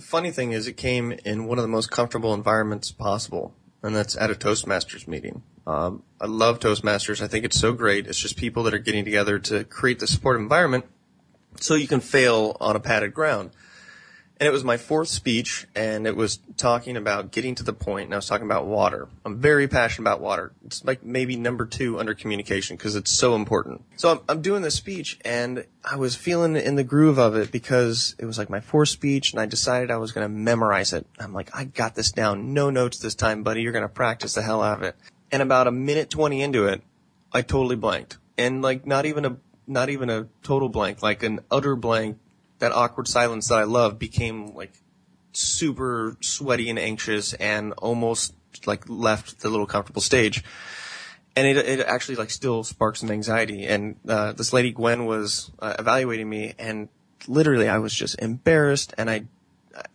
Funny 0.01 0.31
thing 0.31 0.53
is, 0.53 0.67
it 0.67 0.77
came 0.77 1.13
in 1.25 1.47
one 1.47 1.59
of 1.59 1.63
the 1.63 1.69
most 1.69 1.91
comfortable 1.91 2.35
environments 2.35 2.91
possible, 2.91 3.55
and 3.83 3.95
that's 3.95 4.17
at 4.17 4.31
a 4.31 4.35
Toastmasters 4.35 5.07
meeting. 5.07 5.43
Um, 5.67 6.03
I 6.21 6.27
love 6.27 6.59
Toastmasters. 6.59 7.23
I 7.23 7.29
think 7.29 7.45
it's 7.45 7.59
so 7.59 7.73
great. 7.73 8.07
It's 8.07 8.19
just 8.19 8.37
people 8.37 8.63
that 8.65 8.75
are 8.75 8.79
getting 8.79 9.05
together 9.05 9.39
to 9.39 9.65
create 9.65 9.99
the 9.99 10.07
supportive 10.07 10.43
environment 10.43 10.87
so 11.61 11.75
you 11.75 11.87
can 11.87 12.01
fail 12.01 12.57
on 12.61 12.77
a 12.77 12.81
padded 12.81 13.15
ground 13.15 13.51
and 14.41 14.47
it 14.47 14.53
was 14.53 14.65
my 14.65 14.79
fourth 14.79 15.09
speech, 15.09 15.67
and 15.75 16.07
it 16.07 16.17
was 16.17 16.39
talking 16.57 16.97
about 16.97 17.31
getting 17.31 17.55
to 17.57 17.63
the 17.63 17.75
point, 17.75 18.07
and 18.07 18.15
I 18.15 18.17
was 18.17 18.27
talking 18.27 18.47
about 18.47 18.65
water. 18.65 19.07
I'm 19.23 19.37
very 19.37 19.69
passionate 19.69 20.09
about 20.09 20.23
water. 20.23 20.53
It's 20.65 20.83
like 20.83 21.05
maybe 21.05 21.37
number 21.37 21.67
two 21.67 22.01
under 22.01 22.15
communication 22.15 22.79
because 22.79 22.97
it's 22.97 23.11
so 23.11 23.35
important. 23.35 23.85
So 23.97 24.13
I'm, 24.13 24.21
I'm 24.31 24.41
doing 24.41 24.63
this 24.63 24.77
speech, 24.77 25.19
and 25.27 25.67
I 25.85 25.97
was 25.97 26.17
feeling 26.17 26.57
in 26.57 26.77
the 26.77 26.85
groove 26.85 27.19
of 27.19 27.37
it 27.37 27.53
because 27.53 28.17
it 28.19 28.25
was 28.25 28.39
like 28.39 28.49
my 28.49 28.61
fourth 28.61 28.89
speech, 28.89 29.33
and 29.33 29.41
I 29.41 29.45
decided 29.45 29.91
I 29.91 29.99
was 29.99 30.11
going 30.11 30.25
to 30.25 30.35
memorize 30.35 30.95
it. 30.95 31.07
I'm 31.19 31.35
like, 31.35 31.55
I 31.55 31.65
got 31.65 31.95
this 31.95 32.11
down. 32.11 32.55
No 32.55 32.71
notes 32.71 32.99
this 32.99 33.15
time, 33.15 33.43
buddy. 33.43 33.61
You're 33.61 33.73
going 33.73 33.83
to 33.83 33.91
practice 33.91 34.33
the 34.33 34.43
hell 34.43 34.63
out 34.63 34.79
of 34.79 34.85
it. 34.85 34.97
And 35.33 35.43
about 35.43 35.67
a 35.67 35.71
minute 35.71 36.11
20 36.11 36.43
into 36.43 36.67
it, 36.67 36.83
I 37.33 37.43
totally 37.43 37.77
blanked. 37.77 38.19
And 38.37 38.63
like 38.63 38.87
not 38.87 39.07
even 39.07 39.25
a 39.25 39.37
not 39.67 39.89
even 39.89 40.11
a 40.11 40.27
total 40.43 40.69
blank, 40.69 41.03
like 41.03 41.23
an 41.23 41.41
utter 41.51 41.77
blank. 41.77 42.19
That 42.59 42.73
awkward 42.73 43.09
silence 43.09 43.49
that 43.49 43.59
I 43.59 43.65
love 43.65 43.99
became 43.99 44.55
like 44.55 44.73
super 45.33 46.17
sweaty 46.21 46.69
and 46.69 46.79
anxious 46.79 47.33
and 47.35 47.73
almost 47.75 48.35
like 48.67 48.85
left 48.89 49.41
the 49.41 49.49
little 49.49 49.67
comfortable 49.67 50.03
stage. 50.03 50.45
And 51.37 51.47
it, 51.47 51.57
it 51.57 51.81
actually 51.81 52.17
like 52.17 52.31
still 52.31 52.65
sparks 52.65 53.01
some 53.01 53.11
anxiety. 53.11 53.67
And, 53.67 53.97
uh, 54.07 54.33
this 54.33 54.53
lady 54.53 54.73
Gwen 54.73 55.07
was 55.07 55.51
uh, 55.61 55.77
evaluating 55.79 56.29
me 56.29 56.55
and 56.59 56.89
literally 57.29 57.69
I 57.69 57.79
was 57.79 57.95
just 57.95 58.19
embarrassed 58.19 58.93
and 58.99 59.09
I, 59.09 59.25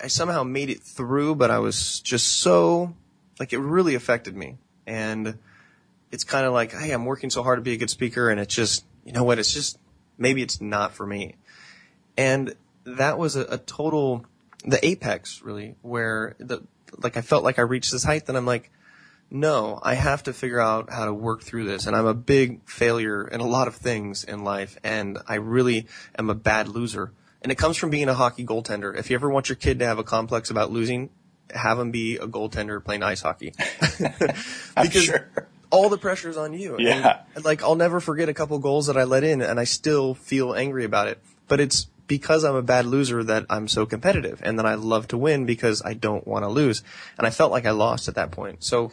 I 0.02 0.08
somehow 0.08 0.44
made 0.44 0.70
it 0.70 0.82
through, 0.82 1.36
but 1.36 1.52
I 1.52 1.60
was 1.60 2.00
just 2.00 2.40
so, 2.40 2.96
like 3.40 3.54
it 3.54 3.60
really 3.60 3.96
affected 3.96 4.36
me. 4.36 4.58
And 4.88 5.38
it's 6.12 6.24
kind 6.24 6.46
of 6.46 6.54
like, 6.54 6.72
hey, 6.72 6.92
I'm 6.92 7.06
working 7.06 7.30
so 7.30 7.44
hard 7.44 7.58
to 7.58 7.62
be 7.62 7.74
a 7.74 7.78
good 7.78 7.90
speaker 7.90 8.30
and 8.30 8.40
it's 8.40 8.54
just, 8.54 8.86
you 9.04 9.12
know 9.12 9.24
what, 9.24 9.40
it's 9.40 9.54
just, 9.54 9.78
maybe 10.18 10.42
it's 10.42 10.62
not 10.62 10.94
for 10.94 11.06
me. 11.06 11.36
And 12.18 12.56
that 12.86 13.18
was 13.18 13.36
a, 13.36 13.42
a 13.46 13.58
total 13.58 14.26
the 14.64 14.84
apex 14.84 15.44
really 15.44 15.76
where 15.84 16.36
the 16.40 16.60
like 16.98 17.18
I 17.18 17.22
felt 17.22 17.44
like 17.44 17.60
I 17.60 17.64
reached 17.64 17.92
this 17.92 18.04
height 18.04 18.26
then 18.26 18.36
I'm 18.36 18.48
like 18.48 18.72
no, 19.32 19.80
I 19.82 19.96
have 19.96 20.24
to 20.24 20.34
figure 20.34 20.60
out 20.60 20.92
how 20.92 21.06
to 21.06 21.14
work 21.14 21.42
through 21.42 21.66
this. 21.66 21.88
And 21.88 21.96
I'm 21.96 22.06
a 22.06 22.14
big 22.14 22.68
failure 22.70 23.28
in 23.28 23.42
a 23.42 23.48
lot 23.48 23.68
of 23.68 23.76
things 23.76 24.24
in 24.24 24.44
life. 24.44 24.78
And 24.84 25.18
I 25.28 25.36
really 25.36 25.88
am 26.18 26.30
a 26.30 26.36
bad 26.36 26.68
loser. 26.68 27.12
And 27.42 27.52
it 27.52 27.58
comes 27.58 27.78
from 27.78 27.90
being 27.90 28.08
a 28.08 28.14
hockey 28.14 28.46
goaltender. 28.46 28.96
If 28.96 29.10
you 29.10 29.16
ever 29.16 29.30
want 29.30 29.50
your 29.50 29.56
kid 29.56 29.80
to 29.80 29.86
have 29.86 30.00
a 30.00 30.04
complex 30.04 30.50
about 30.50 30.72
losing, 30.72 31.10
have 31.54 31.80
him 31.80 31.92
be 31.92 32.18
a 32.18 32.28
goaltender 32.28 32.84
playing 32.84 33.04
ice 33.04 33.22
hockey. 33.22 33.54
because 34.00 35.04
sure. 35.04 35.30
all 35.70 35.90
the 35.90 35.98
pressure's 35.98 36.38
on 36.38 36.54
you. 36.54 36.78
Yeah. 36.80 37.22
And, 37.36 37.46
like, 37.46 37.64
I'll 37.64 37.76
never 37.76 38.00
forget 38.00 38.30
a 38.30 38.34
couple 38.34 38.58
goals 38.60 38.88
that 38.88 38.98
I 38.98 39.04
let 39.04 39.24
in 39.24 39.42
and 39.42 39.60
I 39.60 39.64
still 39.64 40.14
feel 40.14 40.54
angry 40.54 40.86
about 40.86 41.08
it. 41.08 41.22
But 41.48 41.60
it's 41.60 41.88
because 42.08 42.44
I'm 42.44 42.56
a 42.56 42.62
bad 42.62 42.86
loser 42.86 43.24
that 43.24 43.46
I'm 43.50 43.68
so 43.68 43.86
competitive 43.86 44.42
and 44.44 44.60
that 44.60 44.66
I 44.66 44.76
love 44.76 45.08
to 45.10 45.18
win 45.18 45.46
because 45.46 45.82
I 45.84 45.94
don't 45.94 46.28
want 46.28 46.44
to 46.44 46.50
lose. 46.50 46.84
And 47.18 47.26
I 47.26 47.30
felt 47.30 47.52
like 47.52 47.66
I 47.66 47.72
lost 47.72 48.08
at 48.08 48.16
that 48.16 48.32
point. 48.32 48.64
So 48.64 48.92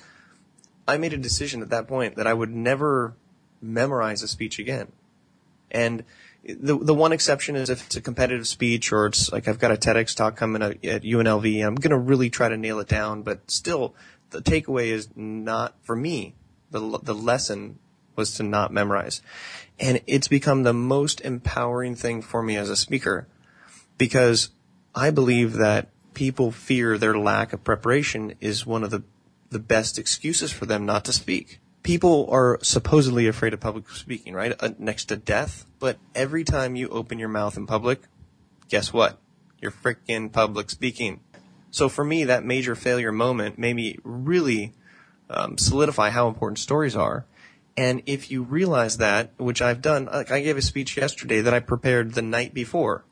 I 0.87 0.97
made 0.97 1.13
a 1.13 1.19
decision 1.19 1.63
at 1.63 1.71
that 1.71 1.89
point 1.89 2.17
that 2.17 2.27
I 2.27 2.35
would 2.35 2.51
never 2.51 3.15
memorize 3.61 4.23
a 4.23 4.29
speech 4.29 4.59
again. 4.59 4.93
And 5.71 6.05
the 6.45 6.77
the 6.77 6.95
one 6.95 7.13
exception 7.13 7.57
is 7.57 7.71
if 7.71 7.87
it's 7.87 7.97
a 7.97 8.01
competitive 8.01 8.47
speech 8.47 8.93
or 8.93 9.07
it's 9.07 9.31
like 9.31 9.49
I've 9.49 9.59
got 9.59 9.71
a 9.71 9.77
TEDx 9.77 10.17
talk 10.17 10.37
coming 10.37 10.63
at 10.63 10.81
UNLV 10.81 11.57
and 11.57 11.65
I'm 11.65 11.75
going 11.75 11.91
to 11.91 11.99
really 11.99 12.31
try 12.31 12.49
to 12.49 12.57
nail 12.57 12.81
it 12.81 12.89
down, 12.89 13.23
but 13.23 13.51
still 13.51 13.95
the 14.31 14.41
takeaway 14.41 14.87
is 14.87 15.09
not 15.15 15.75
for 15.83 15.95
me. 15.95 16.35
The 16.71 16.99
the 17.03 17.15
lesson 17.15 17.79
was 18.17 18.35
to 18.35 18.43
not 18.43 18.73
memorize. 18.73 19.23
And 19.79 20.01
it's 20.07 20.29
become 20.29 20.63
the 20.63 20.73
most 20.73 21.21
empowering 21.21 21.95
thing 21.95 22.23
for 22.23 22.43
me 22.43 22.57
as 22.57 22.69
a 22.69 22.77
speaker 22.77 23.27
because 23.99 24.51
I 24.95 25.11
believe 25.11 25.55
that 25.55 25.89
people 26.15 26.51
fear 26.51 26.99
their 26.99 27.17
lack 27.17 27.53
of 27.53 27.65
preparation 27.65 28.35
is 28.41 28.67
one 28.67 28.85
of 28.85 28.91
the, 28.91 29.03
the 29.51 29.59
best 29.59 29.99
excuses 29.99 30.53
for 30.53 30.67
them 30.67 30.85
not 30.85 31.05
to 31.07 31.13
speak. 31.13 31.61
People 31.83 32.29
are 32.31 32.59
supposedly 32.63 33.27
afraid 33.27 33.55
of 33.55 33.61
public 33.61 33.89
speaking, 33.91 34.35
right? 34.35 34.55
Uh, 34.61 34.71
next 34.79 35.07
to 35.07 35.17
death. 35.17 35.67
But 35.83 35.99
every 36.15 36.45
time 36.45 36.77
you 36.77 36.89
open 36.89 37.19
your 37.19 37.29
mouth 37.29 37.57
in 37.57 37.67
public, 37.67 38.03
guess 38.69 38.93
what? 38.93 39.19
You're 39.61 39.73
freaking 39.73 40.33
public 40.33 40.71
speaking. 40.71 41.19
So 41.73 41.89
for 41.89 42.05
me, 42.05 42.23
that 42.23 42.45
major 42.45 42.75
failure 42.75 43.11
moment 43.11 43.59
made 43.59 43.75
me 43.75 43.99
really 44.05 44.73
um, 45.29 45.59
solidify 45.59 46.11
how 46.11 46.29
important 46.29 46.61
stories 46.61 46.95
are 46.95 47.27
and 47.77 48.03
if 48.07 48.31
you 48.31 48.43
realize 48.43 48.99
that, 48.99 49.33
which 49.39 49.63
I've 49.63 49.81
done, 49.81 50.07
like 50.07 50.31
I 50.31 50.41
gave 50.43 50.57
a 50.57 50.63
speech 50.63 50.97
yesterday 50.97 51.41
that 51.41 51.55
I 51.55 51.61
prepared 51.61 52.13
the 52.13 52.23
night 52.23 52.53
before. 52.53 53.05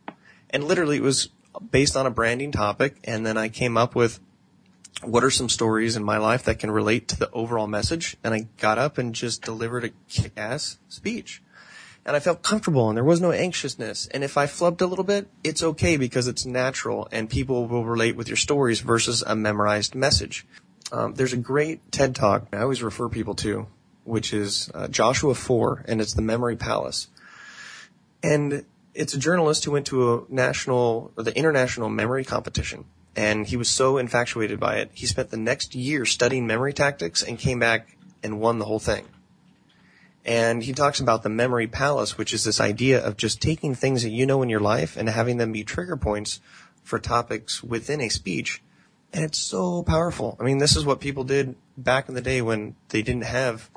And 0.51 0.65
literally 0.65 0.97
it 0.97 1.03
was 1.03 1.31
based 1.71 1.97
on 1.97 2.07
a 2.07 2.11
branding 2.11 2.53
topic. 2.53 2.97
And 3.05 3.25
then 3.25 3.39
I 3.39 3.49
came 3.49 3.77
up 3.77 3.95
with 3.95 4.21
what 5.03 5.25
are 5.25 5.31
some 5.31 5.49
stories 5.49 5.97
in 5.97 6.05
my 6.05 6.19
life 6.19 6.45
that 6.45 6.59
can 6.59 6.71
relate 6.71 7.09
to 7.09 7.19
the 7.19 7.31
overall 7.31 7.67
message. 7.67 8.17
And 8.23 8.35
I 8.35 8.49
got 8.59 8.79
up 8.79 8.99
and 8.99 9.15
just 9.15 9.43
delivered 9.43 9.85
a 9.85 9.91
kick 10.09 10.33
ass 10.37 10.79
speech. 10.89 11.43
And 12.07 12.17
I 12.17 12.21
felt 12.21 12.43
comfortable 12.43 12.89
and 12.89 12.97
there 12.97 13.05
was 13.05 13.21
no 13.21 13.31
anxiousness. 13.31 14.07
And 14.07 14.25
if 14.25 14.37
I 14.37 14.47
flubbed 14.47 14.81
a 14.81 14.87
little 14.87 15.05
bit, 15.05 15.29
it's 15.45 15.63
okay 15.63 15.97
because 15.97 16.29
it's 16.29 16.47
natural 16.47 17.09
and 17.13 17.29
people 17.29 17.67
will 17.67 17.85
relate 17.85 18.17
with 18.17 18.29
your 18.29 18.37
stories 18.37 18.81
versus 18.81 19.23
a 19.27 19.37
memorized 19.37 19.95
message. 19.95 20.47
Um, 20.93 21.15
there's 21.15 21.33
a 21.33 21.37
great 21.37 21.93
TED 21.93 22.15
talk 22.15 22.49
I 22.53 22.63
always 22.63 22.83
refer 22.83 23.09
people 23.09 23.35
to 23.37 23.67
which 24.05 24.33
is 24.33 24.71
uh, 24.75 24.89
Joshua 24.89 25.35
Foer, 25.35 25.85
and 25.87 26.01
it's 26.01 26.15
the 26.15 26.23
Memory 26.23 26.57
Palace. 26.57 27.09
And 28.23 28.65
it's 28.95 29.15
a 29.15 29.19
journalist 29.19 29.65
who 29.65 29.71
went 29.71 29.87
to 29.87 30.15
a 30.15 30.23
national, 30.29 31.13
or 31.17 31.23
the 31.23 31.37
international 31.37 31.89
memory 31.89 32.25
competition, 32.25 32.85
and 33.17 33.47
he 33.47 33.57
was 33.57 33.69
so 33.69 33.99
infatuated 33.99 34.59
by 34.61 34.77
it, 34.77 34.91
he 34.93 35.07
spent 35.07 35.31
the 35.31 35.37
next 35.37 35.75
year 35.75 36.05
studying 36.05 36.47
memory 36.47 36.73
tactics 36.73 37.23
and 37.23 37.39
came 37.39 37.59
back 37.59 37.97
and 38.23 38.41
won 38.41 38.59
the 38.59 38.65
whole 38.65 38.79
thing. 38.79 39.07
And 40.31 40.63
he 40.63 40.73
talks 40.73 41.01
about 41.01 41.25
the 41.25 41.29
memory 41.29 41.67
palace, 41.67 42.17
which 42.17 42.33
is 42.33 42.45
this 42.45 42.61
idea 42.61 43.05
of 43.05 43.17
just 43.17 43.43
taking 43.43 43.75
things 43.75 44.05
that 44.05 44.11
you 44.11 44.27
know 44.27 44.43
in 44.43 44.49
your 44.49 44.61
life 44.61 44.97
and 44.97 45.09
having 45.09 45.39
them 45.39 45.51
be 45.51 45.65
trigger 45.65 45.97
points 45.97 46.41
for 46.85 47.01
topics 47.01 47.65
within 47.65 48.01
a 48.01 48.09
speech. 48.09 48.63
And 49.13 49.25
it's 49.25 49.39
so 49.39 49.83
powerful. 49.83 50.37
I 50.39 50.45
mean, 50.45 50.59
this 50.59 50.77
is 50.77 50.85
what 50.85 51.01
people 51.01 51.25
did 51.25 51.57
back 51.77 52.09
in 52.09 52.15
the 52.15 52.21
day 52.21 52.43
when 52.43 52.77
they 52.91 53.03
didn't 53.03 53.25
have 53.25 53.71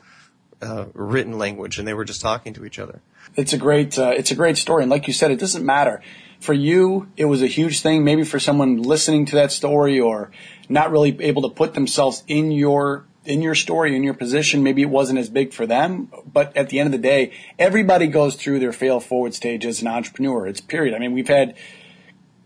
uh, 0.62 0.86
written 0.94 1.40
language 1.40 1.80
and 1.80 1.88
they 1.88 1.96
were 1.96 2.06
just 2.06 2.22
talking 2.22 2.54
to 2.54 2.66
each 2.66 2.78
other. 2.78 3.02
It's 3.36 3.54
a 3.54 3.58
great, 3.58 3.98
uh, 3.98 4.14
it's 4.16 4.30
a 4.30 4.36
great 4.36 4.58
story. 4.58 4.84
And 4.84 4.92
like 4.92 5.08
you 5.08 5.14
said, 5.14 5.32
it 5.32 5.40
doesn't 5.40 5.66
matter. 5.66 6.04
For 6.40 6.54
you, 6.54 7.10
it 7.18 7.26
was 7.26 7.42
a 7.42 7.48
huge 7.48 7.82
thing. 7.82 8.04
Maybe 8.04 8.24
for 8.24 8.40
someone 8.40 8.80
listening 8.80 9.26
to 9.26 9.38
that 9.38 9.52
story 9.52 10.00
or 10.00 10.30
not 10.70 10.92
really 10.92 11.20
able 11.20 11.42
to 11.42 11.50
put 11.50 11.74
themselves 11.74 12.24
in 12.28 12.52
your 12.52 13.06
in 13.26 13.42
your 13.42 13.56
story, 13.56 13.96
in 13.96 14.04
your 14.04 14.14
position, 14.14 14.64
maybe 14.64 14.82
it 14.82 14.90
wasn't 14.90 15.20
as 15.20 15.30
big 15.30 15.54
for 15.54 15.66
them. 15.66 16.10
But 16.26 16.56
at 16.58 16.70
the 16.70 16.80
end 16.80 16.88
of 16.88 16.92
the 16.92 17.08
day, 17.08 17.34
everybody 17.58 18.08
goes 18.08 18.36
through 18.36 18.60
their 18.60 18.74
fail 18.74 19.00
forward 19.00 19.34
stage 19.34 19.66
as 19.66 19.82
an 19.82 19.88
entrepreneur. 19.88 20.48
It's 20.48 20.62
period. 20.62 20.94
I 20.94 21.00
mean, 21.00 21.14
we've 21.14 21.28
had, 21.28 21.56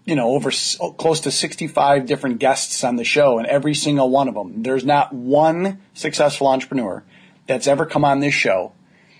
you 0.05 0.15
know, 0.15 0.29
over 0.29 0.51
close 0.97 1.19
to 1.21 1.31
65 1.31 2.05
different 2.05 2.39
guests 2.39 2.83
on 2.83 2.95
the 2.95 3.03
show 3.03 3.37
and 3.39 3.47
every 3.47 3.73
single 3.73 4.09
one 4.09 4.27
of 4.27 4.35
them, 4.35 4.63
there's 4.63 4.85
not 4.85 5.13
one 5.13 5.81
successful 5.93 6.47
entrepreneur 6.47 7.03
that's 7.47 7.67
ever 7.67 7.85
come 7.85 8.05
on 8.05 8.19
this 8.19 8.33
show, 8.33 8.73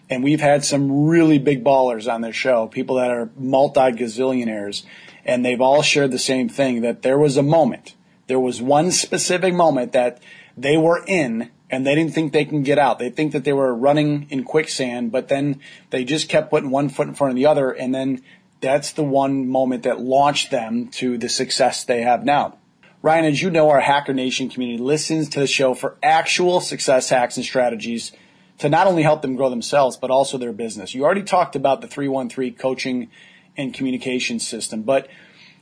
and 0.10 0.24
we've 0.24 0.41
had 0.41 0.63
some 0.63 1.08
really 1.08 1.39
big 1.39 1.63
ballers 1.63 2.12
on 2.12 2.22
this 2.22 2.36
show, 2.36 2.67
people 2.67 2.98
that 2.98 3.10
are 3.10 3.30
multi 3.38 3.80
gazillionaires, 3.80 4.84
and 5.26 5.43
they've 5.43 5.62
all 5.62 5.82
shared 5.82 6.12
the 6.12 6.20
same 6.20 6.48
thing 6.48 6.82
that 6.82 7.02
there 7.02 7.17
was 7.17 7.38
a 7.38 7.43
moment, 7.43 7.96
there 8.28 8.39
was 8.39 8.62
one 8.62 8.91
specific 8.91 9.54
moment 9.54 9.93
that 9.93 10.22
they 10.58 10.78
were 10.78 11.04
in 11.06 11.52
and 11.70 11.86
they 11.86 11.96
didn't 11.96 12.13
think 12.13 12.34
they 12.34 12.46
can 12.46 12.63
get 12.63 12.80
out. 12.80 13.00
They 13.00 13.10
think 13.10 13.34
that 13.34 13.43
they 13.43 13.54
were 13.54 13.74
running 13.76 14.28
in 14.30 14.43
quicksand, 14.43 15.12
but 15.12 15.28
then 15.28 15.60
they 15.89 16.04
just 16.04 16.30
kept 16.30 16.50
putting 16.50 16.72
one 16.72 16.89
foot 16.89 17.08
in 17.08 17.13
front 17.13 17.32
of 17.32 17.36
the 17.36 17.46
other, 17.46 17.72
and 17.72 17.93
then 17.93 18.22
that's 18.62 18.91
the 18.91 19.04
one 19.04 19.48
moment 19.48 19.84
that 19.84 20.00
launched 20.00 20.50
them 20.50 20.88
to 20.88 21.17
the 21.17 21.30
success 21.30 21.84
they 21.84 22.02
have 22.02 22.24
now. 22.24 22.58
Ryan, 23.02 23.26
as 23.26 23.41
you 23.41 23.52
know, 23.52 23.70
our 23.70 23.82
Hacker 23.82 24.13
Nation 24.13 24.50
community 24.50 24.82
listens 24.82 25.30
to 25.30 25.39
the 25.39 25.48
show 25.48 25.74
for 25.74 25.98
actual 26.02 26.62
success 26.62 27.10
hacks 27.10 27.38
and 27.38 27.46
strategies 27.46 28.12
to 28.58 28.70
not 28.70 28.88
only 28.88 29.04
help 29.04 29.22
them 29.22 29.36
grow 29.36 29.50
themselves, 29.50 29.98
but 29.98 30.10
also 30.10 30.38
their 30.38 30.54
business. 30.54 30.96
You 30.96 31.04
already 31.04 31.22
talked 31.22 31.56
about 31.56 31.82
the 31.82 31.88
313 31.88 32.56
coaching 32.56 33.12
and 33.56 33.74
communication 33.74 34.39
system, 34.39 34.82
but 34.82 35.08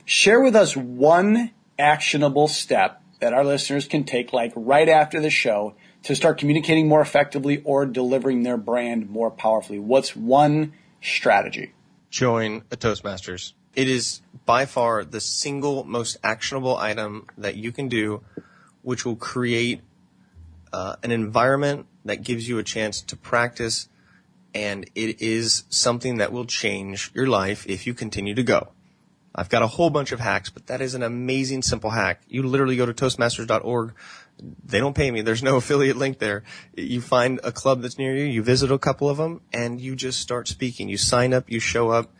share 0.06 0.40
with 0.40 0.56
us 0.56 0.76
one 0.76 1.50
actionable 1.78 2.48
step 2.48 3.02
that 3.20 3.32
our 3.32 3.44
listeners 3.44 3.86
can 3.86 4.04
take 4.04 4.32
like 4.32 4.52
right 4.54 4.88
after 4.88 5.20
the 5.20 5.30
show 5.30 5.74
to 6.02 6.14
start 6.14 6.38
communicating 6.38 6.88
more 6.88 7.00
effectively 7.00 7.62
or 7.64 7.86
delivering 7.86 8.42
their 8.42 8.56
brand 8.56 9.10
more 9.10 9.30
powerfully. 9.30 9.78
What's 9.78 10.14
one 10.14 10.72
strategy? 11.02 11.72
Join 12.10 12.62
a 12.70 12.76
Toastmasters. 12.76 13.52
It 13.74 13.88
is 13.88 14.22
by 14.46 14.66
far 14.66 15.04
the 15.04 15.20
single 15.20 15.84
most 15.84 16.16
actionable 16.22 16.76
item 16.76 17.26
that 17.36 17.56
you 17.56 17.72
can 17.72 17.88
do, 17.88 18.22
which 18.82 19.04
will 19.04 19.16
create 19.16 19.80
uh, 20.72 20.96
an 21.02 21.10
environment 21.10 21.86
that 22.04 22.22
gives 22.22 22.48
you 22.48 22.58
a 22.58 22.62
chance 22.62 23.02
to 23.02 23.16
practice, 23.16 23.88
and 24.54 24.88
it 24.94 25.20
is 25.20 25.64
something 25.68 26.18
that 26.18 26.32
will 26.32 26.46
change 26.46 27.10
your 27.14 27.26
life 27.26 27.66
if 27.66 27.86
you 27.86 27.94
continue 27.94 28.34
to 28.34 28.42
go. 28.42 28.68
I've 29.36 29.50
got 29.50 29.62
a 29.62 29.66
whole 29.66 29.90
bunch 29.90 30.12
of 30.12 30.20
hacks, 30.20 30.48
but 30.48 30.66
that 30.68 30.80
is 30.80 30.94
an 30.94 31.02
amazing 31.02 31.62
simple 31.62 31.90
hack. 31.90 32.22
You 32.26 32.42
literally 32.42 32.76
go 32.76 32.86
to 32.86 32.94
toastmasters.org. 32.94 33.92
They 34.64 34.78
don't 34.78 34.96
pay 34.96 35.10
me. 35.10 35.20
There's 35.20 35.42
no 35.42 35.56
affiliate 35.62 35.98
link 35.98 36.18
there. 36.18 36.42
You 36.74 37.02
find 37.02 37.38
a 37.44 37.52
club 37.52 37.82
that's 37.82 37.98
near 37.98 38.16
you, 38.16 38.24
you 38.24 38.42
visit 38.42 38.72
a 38.72 38.78
couple 38.78 39.10
of 39.10 39.18
them, 39.18 39.42
and 39.52 39.78
you 39.78 39.94
just 39.94 40.20
start 40.20 40.48
speaking. 40.48 40.88
You 40.88 40.96
sign 40.96 41.34
up, 41.34 41.50
you 41.50 41.60
show 41.60 41.90
up, 41.90 42.14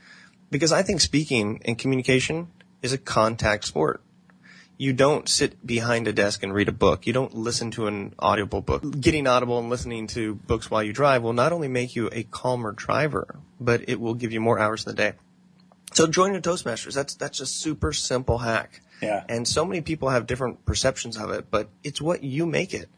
because 0.50 0.72
I 0.72 0.83
think 0.83 1.00
speaking 1.00 1.62
and 1.64 1.79
communication 1.79 2.48
is 2.83 2.92
a 2.92 2.98
contact 2.98 3.64
sport. 3.64 4.02
you 4.79 4.92
don't 4.92 5.29
sit 5.29 5.66
behind 5.66 6.07
a 6.07 6.12
desk 6.12 6.42
and 6.42 6.52
read 6.52 6.68
a 6.68 6.72
book. 6.72 7.07
You 7.07 7.12
don't 7.12 7.35
listen 7.35 7.70
to 7.72 7.87
an 7.87 8.14
audible 8.18 8.61
book. 8.61 9.00
Getting 9.00 9.26
audible 9.26 9.59
and 9.59 9.70
listening 9.70 10.07
to 10.09 10.35
books 10.35 10.70
while 10.70 10.83
you 10.83 10.92
drive 10.92 11.22
will 11.22 11.33
not 11.33 11.52
only 11.52 11.68
make 11.68 11.96
you 11.96 12.11
a 12.12 12.24
calmer 12.24 12.72
driver, 12.72 13.37
but 13.59 13.88
it 13.88 13.98
will 13.98 14.14
give 14.14 14.33
you 14.33 14.40
more 14.40 14.59
hours 14.59 14.85
in 14.85 14.90
the 14.94 14.96
day. 14.96 15.12
So 15.96 16.06
join 16.06 16.37
a 16.37 16.42
Toastmasters, 16.42 16.92
that's 16.92 17.14
that's 17.14 17.40
a 17.40 17.46
super 17.46 17.90
simple 17.90 18.37
hack. 18.37 18.82
Yeah. 19.00 19.24
And 19.30 19.48
so 19.48 19.64
many 19.64 19.80
people 19.80 20.11
have 20.11 20.26
different 20.26 20.66
perceptions 20.66 21.16
of 21.16 21.30
it, 21.30 21.50
but 21.50 21.70
it's 21.82 22.02
what 22.02 22.22
you 22.22 22.44
make 22.44 22.74
it. 22.74 22.90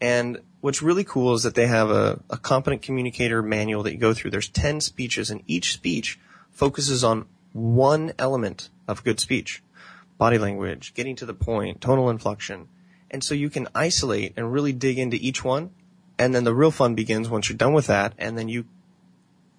And 0.00 0.40
what's 0.62 0.80
really 0.80 1.04
cool 1.04 1.34
is 1.34 1.42
that 1.42 1.54
they 1.54 1.66
have 1.66 1.90
a, 1.90 2.18
a 2.30 2.38
competent 2.38 2.80
communicator 2.80 3.42
manual 3.42 3.82
that 3.82 3.92
you 3.92 3.98
go 3.98 4.14
through. 4.14 4.30
There's 4.30 4.48
10 4.48 4.80
speeches 4.80 5.30
and 5.30 5.42
each 5.46 5.74
speech 5.74 6.18
focuses 6.50 7.04
on 7.04 7.26
one 7.52 8.14
element 8.18 8.70
of 8.88 9.04
good 9.04 9.20
speech. 9.20 9.62
Body 10.16 10.38
language, 10.38 10.94
getting 10.94 11.14
to 11.16 11.26
the 11.26 11.34
point, 11.34 11.82
tonal 11.82 12.08
inflection. 12.08 12.68
And 13.10 13.22
so 13.22 13.34
you 13.34 13.50
can 13.50 13.68
isolate 13.74 14.32
and 14.34 14.50
really 14.50 14.72
dig 14.72 14.98
into 14.98 15.18
each 15.18 15.44
one. 15.44 15.72
And 16.18 16.34
then 16.34 16.44
the 16.44 16.54
real 16.54 16.70
fun 16.70 16.94
begins 16.94 17.28
once 17.28 17.50
you're 17.50 17.58
done 17.58 17.74
with 17.74 17.88
that. 17.88 18.14
And 18.16 18.38
then 18.38 18.48
you 18.48 18.64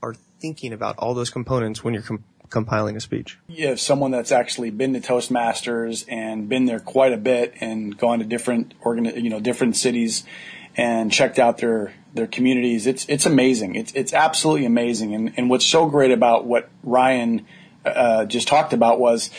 are 0.01 0.15
thinking 0.39 0.73
about 0.73 0.97
all 0.97 1.13
those 1.13 1.29
components 1.29 1.83
when 1.83 1.93
you're 1.93 2.01
com- 2.01 2.23
compiling 2.49 2.95
a 2.95 2.99
speech. 2.99 3.37
Have 3.59 3.79
someone 3.79 4.11
that's 4.11 4.31
actually 4.31 4.69
been 4.69 4.93
to 4.93 4.99
Toastmasters 4.99 6.05
and 6.07 6.47
been 6.47 6.65
there 6.65 6.79
quite 6.79 7.13
a 7.13 7.17
bit 7.17 7.55
and 7.59 7.97
gone 7.97 8.19
to 8.19 8.25
different 8.25 8.73
organ, 8.81 9.05
you 9.05 9.29
know, 9.29 9.39
different 9.39 9.75
cities 9.75 10.23
and 10.75 11.11
checked 11.11 11.39
out 11.39 11.57
their 11.57 11.93
their 12.13 12.27
communities. 12.27 12.87
It's 12.87 13.05
it's 13.09 13.25
amazing. 13.25 13.75
It's 13.75 13.91
it's 13.93 14.13
absolutely 14.13 14.65
amazing. 14.65 15.15
And 15.15 15.33
and 15.37 15.49
what's 15.49 15.65
so 15.65 15.87
great 15.87 16.11
about 16.11 16.45
what 16.45 16.69
Ryan 16.83 17.45
uh, 17.85 18.25
just 18.25 18.47
talked 18.47 18.73
about 18.73 18.99
was 18.99 19.29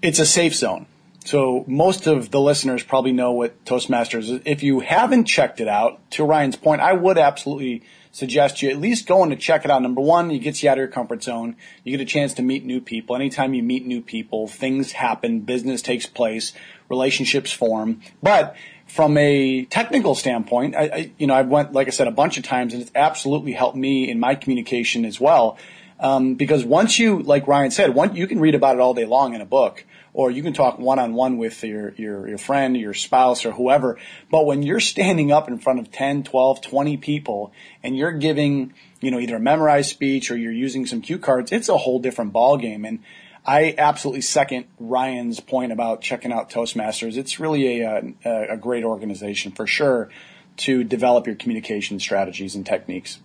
it's 0.00 0.18
a 0.18 0.26
safe 0.26 0.54
zone. 0.54 0.86
So 1.24 1.64
most 1.66 2.06
of 2.06 2.30
the 2.30 2.40
listeners 2.40 2.82
probably 2.82 3.12
know 3.12 3.32
what 3.32 3.64
Toastmasters 3.64 4.30
is. 4.30 4.40
If 4.46 4.62
you 4.62 4.80
haven't 4.80 5.26
checked 5.26 5.60
it 5.60 5.68
out, 5.68 6.00
to 6.12 6.24
Ryan's 6.24 6.56
point, 6.56 6.80
I 6.80 6.94
would 6.94 7.18
absolutely 7.18 7.82
suggest 8.12 8.62
you 8.62 8.70
at 8.70 8.78
least 8.78 9.06
going 9.06 9.30
to 9.30 9.36
check 9.36 9.64
it 9.64 9.70
out. 9.70 9.82
Number 9.82 10.00
one, 10.00 10.30
it 10.30 10.38
gets 10.40 10.62
you 10.62 10.70
out 10.70 10.74
of 10.74 10.78
your 10.78 10.88
comfort 10.88 11.22
zone. 11.22 11.56
You 11.84 11.96
get 11.96 12.02
a 12.02 12.08
chance 12.08 12.34
to 12.34 12.42
meet 12.42 12.64
new 12.64 12.80
people. 12.80 13.16
Anytime 13.16 13.54
you 13.54 13.62
meet 13.62 13.86
new 13.86 14.00
people, 14.00 14.48
things 14.48 14.92
happen, 14.92 15.40
business 15.40 15.82
takes 15.82 16.06
place, 16.06 16.52
relationships 16.88 17.52
form. 17.52 18.00
But 18.22 18.56
from 18.86 19.16
a 19.16 19.64
technical 19.66 20.14
standpoint, 20.14 20.74
I, 20.74 20.82
I, 20.82 21.12
you 21.18 21.26
know, 21.26 21.34
I 21.34 21.42
went, 21.42 21.72
like 21.72 21.86
I 21.86 21.90
said, 21.90 22.08
a 22.08 22.12
bunch 22.12 22.38
of 22.38 22.44
times 22.44 22.74
and 22.74 22.82
it's 22.82 22.92
absolutely 22.94 23.52
helped 23.52 23.76
me 23.76 24.10
in 24.10 24.18
my 24.18 24.34
communication 24.34 25.04
as 25.04 25.20
well. 25.20 25.56
Um, 26.00 26.34
because 26.34 26.64
once 26.64 26.98
you, 26.98 27.22
like 27.22 27.46
Ryan 27.46 27.70
said, 27.70 27.94
one, 27.94 28.16
you 28.16 28.26
can 28.26 28.40
read 28.40 28.54
about 28.54 28.74
it 28.74 28.80
all 28.80 28.94
day 28.94 29.04
long 29.04 29.34
in 29.34 29.40
a 29.40 29.46
book 29.46 29.84
or 30.12 30.30
you 30.30 30.42
can 30.42 30.52
talk 30.52 30.78
one 30.78 30.98
on 30.98 31.14
one 31.14 31.38
with 31.38 31.62
your, 31.62 31.92
your, 31.96 32.28
your 32.28 32.38
friend, 32.38 32.76
your 32.76 32.94
spouse 32.94 33.44
or 33.44 33.52
whoever. 33.52 33.98
But 34.30 34.46
when 34.46 34.62
you're 34.62 34.80
standing 34.80 35.30
up 35.32 35.48
in 35.48 35.58
front 35.58 35.78
of 35.78 35.92
10, 35.92 36.24
12, 36.24 36.60
20 36.60 36.96
people 36.96 37.52
and 37.82 37.96
you're 37.96 38.12
giving, 38.12 38.74
you 39.00 39.10
know, 39.10 39.20
either 39.20 39.36
a 39.36 39.40
memorized 39.40 39.90
speech 39.90 40.30
or 40.30 40.36
you're 40.36 40.52
using 40.52 40.86
some 40.86 41.00
cue 41.00 41.18
cards, 41.18 41.52
it's 41.52 41.68
a 41.68 41.76
whole 41.76 41.98
different 41.98 42.32
ballgame. 42.32 42.86
And 42.86 43.00
I 43.46 43.74
absolutely 43.78 44.22
second 44.22 44.66
Ryan's 44.78 45.40
point 45.40 45.72
about 45.72 46.02
checking 46.02 46.32
out 46.32 46.50
Toastmasters. 46.50 47.16
It's 47.16 47.40
really 47.40 47.82
a, 47.82 48.14
a, 48.24 48.46
a 48.50 48.56
great 48.56 48.84
organization 48.84 49.52
for 49.52 49.66
sure 49.66 50.10
to 50.58 50.84
develop 50.84 51.26
your 51.26 51.36
communication 51.36 51.98
strategies 52.00 52.54
and 52.54 52.66
techniques. 52.66 53.18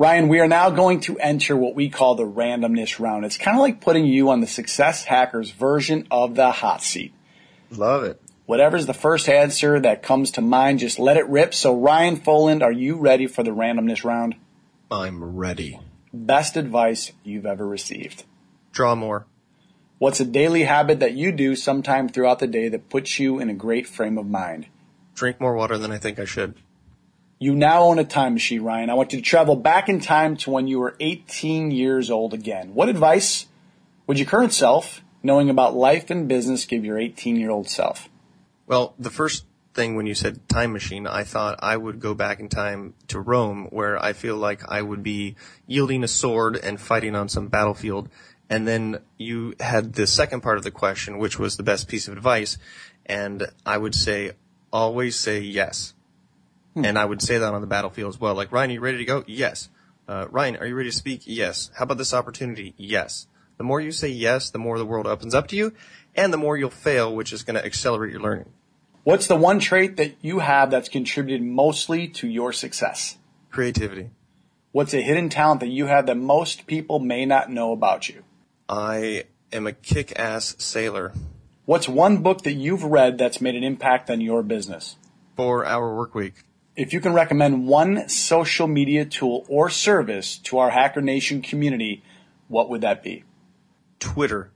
Ryan, 0.00 0.28
we 0.28 0.40
are 0.40 0.48
now 0.48 0.70
going 0.70 1.00
to 1.00 1.18
enter 1.18 1.54
what 1.54 1.74
we 1.74 1.90
call 1.90 2.14
the 2.14 2.24
randomness 2.24 2.98
round. 2.98 3.26
It's 3.26 3.36
kind 3.36 3.58
of 3.58 3.60
like 3.60 3.82
putting 3.82 4.06
you 4.06 4.30
on 4.30 4.40
the 4.40 4.46
Success 4.46 5.04
Hackers 5.04 5.50
version 5.50 6.08
of 6.10 6.36
the 6.36 6.50
hot 6.50 6.80
seat. 6.80 7.12
Love 7.70 8.04
it. 8.04 8.18
Whatever's 8.46 8.86
the 8.86 8.94
first 8.94 9.28
answer 9.28 9.78
that 9.78 10.02
comes 10.02 10.30
to 10.30 10.40
mind, 10.40 10.78
just 10.78 10.98
let 10.98 11.18
it 11.18 11.28
rip. 11.28 11.52
So, 11.52 11.78
Ryan 11.78 12.16
Foland, 12.16 12.62
are 12.62 12.72
you 12.72 12.96
ready 12.96 13.26
for 13.26 13.42
the 13.42 13.50
randomness 13.50 14.02
round? 14.02 14.36
I'm 14.90 15.36
ready. 15.36 15.78
Best 16.14 16.56
advice 16.56 17.12
you've 17.22 17.44
ever 17.44 17.68
received. 17.68 18.24
Draw 18.72 18.94
more. 18.94 19.26
What's 19.98 20.18
a 20.18 20.24
daily 20.24 20.62
habit 20.62 21.00
that 21.00 21.12
you 21.12 21.30
do 21.30 21.54
sometime 21.54 22.08
throughout 22.08 22.38
the 22.38 22.46
day 22.46 22.70
that 22.70 22.88
puts 22.88 23.18
you 23.18 23.38
in 23.38 23.50
a 23.50 23.54
great 23.54 23.86
frame 23.86 24.16
of 24.16 24.26
mind? 24.26 24.64
Drink 25.14 25.38
more 25.42 25.54
water 25.54 25.76
than 25.76 25.92
I 25.92 25.98
think 25.98 26.18
I 26.18 26.24
should. 26.24 26.54
You 27.42 27.54
now 27.54 27.84
own 27.84 27.98
a 27.98 28.04
time 28.04 28.34
machine, 28.34 28.60
Ryan. 28.60 28.90
I 28.90 28.94
want 28.94 29.14
you 29.14 29.18
to 29.18 29.24
travel 29.24 29.56
back 29.56 29.88
in 29.88 29.98
time 30.00 30.36
to 30.38 30.50
when 30.50 30.66
you 30.68 30.78
were 30.78 30.94
18 31.00 31.70
years 31.70 32.10
old 32.10 32.34
again. 32.34 32.74
What 32.74 32.90
advice 32.90 33.46
would 34.06 34.18
your 34.18 34.28
current 34.28 34.52
self, 34.52 35.02
knowing 35.22 35.48
about 35.48 35.74
life 35.74 36.10
and 36.10 36.28
business, 36.28 36.66
give 36.66 36.84
your 36.84 36.98
18 36.98 37.36
year 37.36 37.48
old 37.48 37.70
self? 37.70 38.10
Well, 38.66 38.94
the 38.98 39.08
first 39.08 39.46
thing 39.72 39.96
when 39.96 40.04
you 40.04 40.14
said 40.14 40.50
time 40.50 40.74
machine, 40.74 41.06
I 41.06 41.24
thought 41.24 41.58
I 41.62 41.78
would 41.78 41.98
go 41.98 42.12
back 42.12 42.40
in 42.40 42.50
time 42.50 42.92
to 43.08 43.18
Rome, 43.18 43.68
where 43.70 43.98
I 44.04 44.12
feel 44.12 44.36
like 44.36 44.70
I 44.70 44.82
would 44.82 45.02
be 45.02 45.36
yielding 45.66 46.04
a 46.04 46.08
sword 46.08 46.58
and 46.62 46.78
fighting 46.78 47.16
on 47.16 47.30
some 47.30 47.48
battlefield. 47.48 48.10
And 48.50 48.68
then 48.68 48.98
you 49.16 49.54
had 49.60 49.94
the 49.94 50.06
second 50.06 50.42
part 50.42 50.58
of 50.58 50.64
the 50.64 50.70
question, 50.70 51.16
which 51.16 51.38
was 51.38 51.56
the 51.56 51.62
best 51.62 51.88
piece 51.88 52.06
of 52.06 52.14
advice. 52.14 52.58
And 53.06 53.46
I 53.64 53.78
would 53.78 53.94
say, 53.94 54.32
always 54.70 55.16
say 55.16 55.40
yes. 55.40 55.94
Hmm. 56.74 56.84
And 56.84 56.98
I 56.98 57.04
would 57.04 57.22
say 57.22 57.38
that 57.38 57.52
on 57.52 57.60
the 57.60 57.66
battlefield 57.66 58.14
as 58.14 58.20
well. 58.20 58.34
Like, 58.34 58.52
Ryan, 58.52 58.70
are 58.70 58.74
you 58.74 58.80
ready 58.80 58.98
to 58.98 59.04
go? 59.04 59.24
Yes. 59.26 59.68
Uh, 60.06 60.26
Ryan, 60.30 60.56
are 60.56 60.66
you 60.66 60.74
ready 60.74 60.90
to 60.90 60.96
speak? 60.96 61.22
Yes. 61.24 61.70
How 61.76 61.84
about 61.84 61.98
this 61.98 62.14
opportunity? 62.14 62.74
Yes. 62.76 63.26
The 63.58 63.64
more 63.64 63.80
you 63.80 63.92
say 63.92 64.08
yes, 64.08 64.50
the 64.50 64.58
more 64.58 64.78
the 64.78 64.86
world 64.86 65.06
opens 65.06 65.34
up 65.34 65.46
to 65.48 65.56
you, 65.56 65.74
and 66.14 66.32
the 66.32 66.38
more 66.38 66.56
you'll 66.56 66.70
fail, 66.70 67.14
which 67.14 67.32
is 67.32 67.42
going 67.42 67.56
to 67.56 67.64
accelerate 67.64 68.12
your 68.12 68.22
learning. 68.22 68.50
What's 69.04 69.26
the 69.26 69.36
one 69.36 69.58
trait 69.58 69.96
that 69.96 70.14
you 70.22 70.38
have 70.38 70.70
that's 70.70 70.88
contributed 70.88 71.42
mostly 71.42 72.08
to 72.08 72.28
your 72.28 72.52
success? 72.52 73.18
Creativity. 73.50 74.10
What's 74.72 74.94
a 74.94 75.02
hidden 75.02 75.28
talent 75.28 75.60
that 75.60 75.68
you 75.68 75.86
have 75.86 76.06
that 76.06 76.16
most 76.16 76.66
people 76.66 77.00
may 77.00 77.26
not 77.26 77.50
know 77.50 77.72
about 77.72 78.08
you? 78.08 78.22
I 78.68 79.24
am 79.52 79.66
a 79.66 79.72
kick-ass 79.72 80.56
sailor. 80.58 81.12
What's 81.64 81.88
one 81.88 82.18
book 82.18 82.42
that 82.42 82.52
you've 82.52 82.84
read 82.84 83.18
that's 83.18 83.40
made 83.40 83.56
an 83.56 83.64
impact 83.64 84.10
on 84.10 84.20
your 84.20 84.42
business? 84.42 84.96
Four 85.36 85.64
Hour 85.66 85.96
Work 85.96 86.14
Week 86.14 86.44
if 86.76 86.92
you 86.92 87.00
can 87.00 87.12
recommend 87.12 87.66
one 87.66 88.08
social 88.08 88.66
media 88.66 89.04
tool 89.04 89.44
or 89.48 89.70
service 89.70 90.38
to 90.38 90.58
our 90.58 90.70
Hacker 90.70 91.00
Nation 91.00 91.42
community, 91.42 92.02
what 92.48 92.68
would 92.70 92.80
that 92.82 93.02
be? 93.02 93.24
Twitter. 93.98 94.50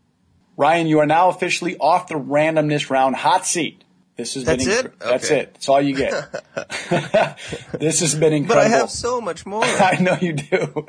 Ryan, 0.57 0.87
you 0.87 1.00
are 1.00 1.07
now 1.07 1.29
officially 1.29 1.77
off 1.77 2.09
the 2.09 2.14
randomness 2.14 2.88
round 2.90 3.16
hot 3.16 3.44
seat. 3.44 3.83
This 4.16 4.35
has 4.35 4.44
That's 4.44 4.64
been 4.64 4.87
it. 4.87 4.98
That's 5.00 5.24
okay. 5.27 5.40
it. 5.40 5.55
That's 5.55 5.68
all 5.68 5.83
you 5.83 5.96
get. 5.96 6.12
this 7.81 7.98
has 8.00 8.14
been 8.14 8.33
incredible. 8.33 8.46
But 8.46 8.59
I 8.59 8.68
have 8.68 8.90
so 8.90 9.20
much 9.20 9.44
more. 9.46 9.64
I 9.64 9.96
know 10.00 10.16
you 10.20 10.35
do. 10.35 10.87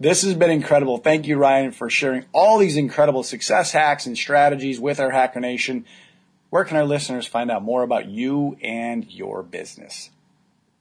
This 0.00 0.22
has 0.22 0.34
been 0.34 0.50
incredible. 0.50 0.98
Thank 0.98 1.26
you, 1.26 1.36
Ryan, 1.36 1.70
for 1.70 1.88
sharing 1.88 2.24
all 2.32 2.58
these 2.58 2.76
incredible 2.76 3.22
success 3.22 3.70
hacks 3.70 4.06
and 4.06 4.18
strategies 4.18 4.80
with 4.80 4.98
our 4.98 5.10
Hacker 5.10 5.40
Nation. 5.40 5.86
Where 6.50 6.64
can 6.64 6.76
our 6.76 6.84
listeners 6.84 7.26
find 7.26 7.50
out 7.50 7.62
more 7.62 7.82
about 7.82 8.06
you 8.06 8.56
and 8.60 9.08
your 9.10 9.44
business? 9.44 10.10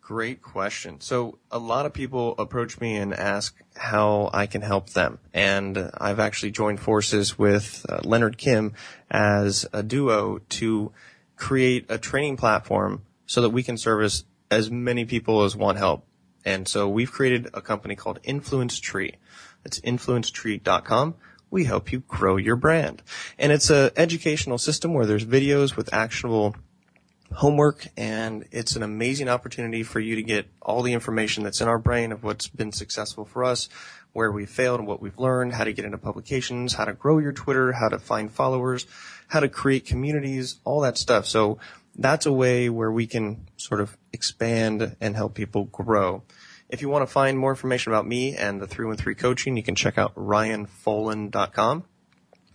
Great 0.05 0.43
question. 0.43 1.01
So 1.01 1.39
a 1.49 1.57
lot 1.57 1.87
of 1.87 1.93
people 1.93 2.35
approach 2.37 2.79
me 2.79 2.95
and 2.95 3.11
ask 3.11 3.59
how 3.75 4.29
I 4.31 4.45
can 4.45 4.61
help 4.61 4.91
them. 4.91 5.17
And 5.33 5.89
I've 5.97 6.19
actually 6.19 6.51
joined 6.51 6.79
forces 6.79 7.39
with 7.39 7.83
uh, 7.89 8.01
Leonard 8.03 8.37
Kim 8.37 8.73
as 9.09 9.65
a 9.73 9.81
duo 9.81 10.41
to 10.49 10.91
create 11.37 11.87
a 11.89 11.97
training 11.97 12.37
platform 12.37 13.01
so 13.25 13.41
that 13.41 13.49
we 13.49 13.63
can 13.63 13.79
service 13.79 14.25
as 14.51 14.69
many 14.69 15.05
people 15.05 15.41
as 15.41 15.55
want 15.55 15.79
help. 15.79 16.05
And 16.45 16.67
so 16.67 16.87
we've 16.87 17.11
created 17.11 17.49
a 17.55 17.61
company 17.61 17.95
called 17.95 18.19
Influence 18.23 18.79
Tree. 18.79 19.15
It's 19.65 19.79
influencetree.com. 19.79 21.15
We 21.49 21.63
help 21.63 21.91
you 21.91 22.01
grow 22.01 22.37
your 22.37 22.57
brand. 22.57 23.01
And 23.39 23.51
it's 23.51 23.71
an 23.71 23.89
educational 23.97 24.59
system 24.59 24.93
where 24.93 25.07
there's 25.07 25.25
videos 25.25 25.75
with 25.75 25.91
actionable 25.91 26.55
homework 27.35 27.87
and 27.97 28.45
it's 28.51 28.75
an 28.75 28.83
amazing 28.83 29.27
opportunity 29.27 29.83
for 29.83 29.99
you 29.99 30.15
to 30.15 30.23
get 30.23 30.47
all 30.61 30.81
the 30.81 30.93
information 30.93 31.43
that's 31.43 31.59
in 31.59 31.67
our 31.67 31.77
brain 31.77 32.11
of 32.11 32.23
what's 32.23 32.47
been 32.47 32.71
successful 32.71 33.25
for 33.25 33.43
us, 33.43 33.67
where 34.13 34.31
we 34.31 34.45
failed 34.45 34.79
and 34.79 34.87
what 34.87 35.01
we've 35.01 35.19
learned, 35.19 35.53
how 35.53 35.65
to 35.65 35.73
get 35.73 35.83
into 35.83 35.97
publications, 35.97 36.73
how 36.73 36.85
to 36.85 36.93
grow 36.93 37.19
your 37.19 37.33
Twitter, 37.33 37.73
how 37.73 37.89
to 37.89 37.99
find 37.99 38.31
followers, 38.31 38.85
how 39.27 39.41
to 39.41 39.49
create 39.49 39.85
communities, 39.85 40.59
all 40.63 40.79
that 40.81 40.97
stuff. 40.97 41.25
So 41.25 41.59
that's 41.93 42.25
a 42.25 42.31
way 42.31 42.69
where 42.69 42.91
we 42.91 43.05
can 43.05 43.47
sort 43.57 43.81
of 43.81 43.97
expand 44.13 44.95
and 45.01 45.15
help 45.15 45.33
people 45.33 45.65
grow. 45.65 46.23
If 46.69 46.81
you 46.81 46.89
want 46.89 47.05
to 47.05 47.11
find 47.11 47.37
more 47.37 47.51
information 47.51 47.91
about 47.91 48.07
me 48.07 48.35
and 48.35 48.61
the 48.61 48.67
313 48.67 49.15
coaching, 49.15 49.57
you 49.57 49.63
can 49.63 49.75
check 49.75 49.97
out 49.97 50.15
ryanfoland.com. 50.15 51.83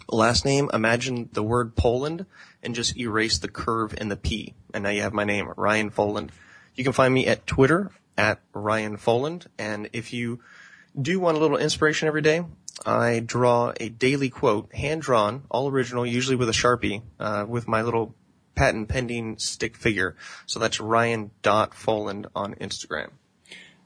Last 0.09 0.45
name, 0.45 0.71
imagine 0.73 1.29
the 1.33 1.43
word 1.43 1.77
Poland 1.77 2.27
and 2.63 2.75
just 2.75 2.97
erase 2.97 3.39
the 3.39 3.49
curve 3.49 3.95
in 3.97 4.09
the 4.09 4.17
P. 4.17 4.55
And 4.75 4.85
now 4.85 4.91
you 4.91 5.03
have 5.03 5.13
my 5.13 5.25
name, 5.25 5.53
Ryan 5.57 5.91
Foland. 5.91 6.31
You 6.75 6.85
can 6.85 6.93
find 6.93 7.13
me 7.13 7.27
at 7.27 7.47
Twitter 7.47 7.91
at 8.17 8.41
Ryan 8.53 8.97
Foland. 8.97 9.47
And 9.59 9.89
if 9.93 10.13
you 10.13 10.41
do 11.01 11.21
want 11.21 11.37
a 11.37 11.41
little 11.41 11.57
inspiration 11.57 12.09
every 12.09 12.23
day, 12.23 12.45
I 12.85 13.21
draw 13.21 13.73
a 13.79 13.89
daily 13.89 14.31
quote, 14.31 14.75
hand 14.75 15.03
drawn, 15.03 15.45
all 15.51 15.69
original, 15.69 16.07
usually 16.07 16.37
with 16.37 16.49
a 16.49 16.53
Sharpie, 16.53 17.03
uh, 17.19 17.45
with 17.47 17.69
my 17.69 17.83
little 17.83 18.15
patent 18.55 18.89
pending 18.89 19.39
stick 19.39 19.77
figure. 19.77 20.17
So 20.47 20.59
that's 20.59 20.81
Ryan.Foland 20.81 22.27
on 22.35 22.55
Instagram. 22.55 23.11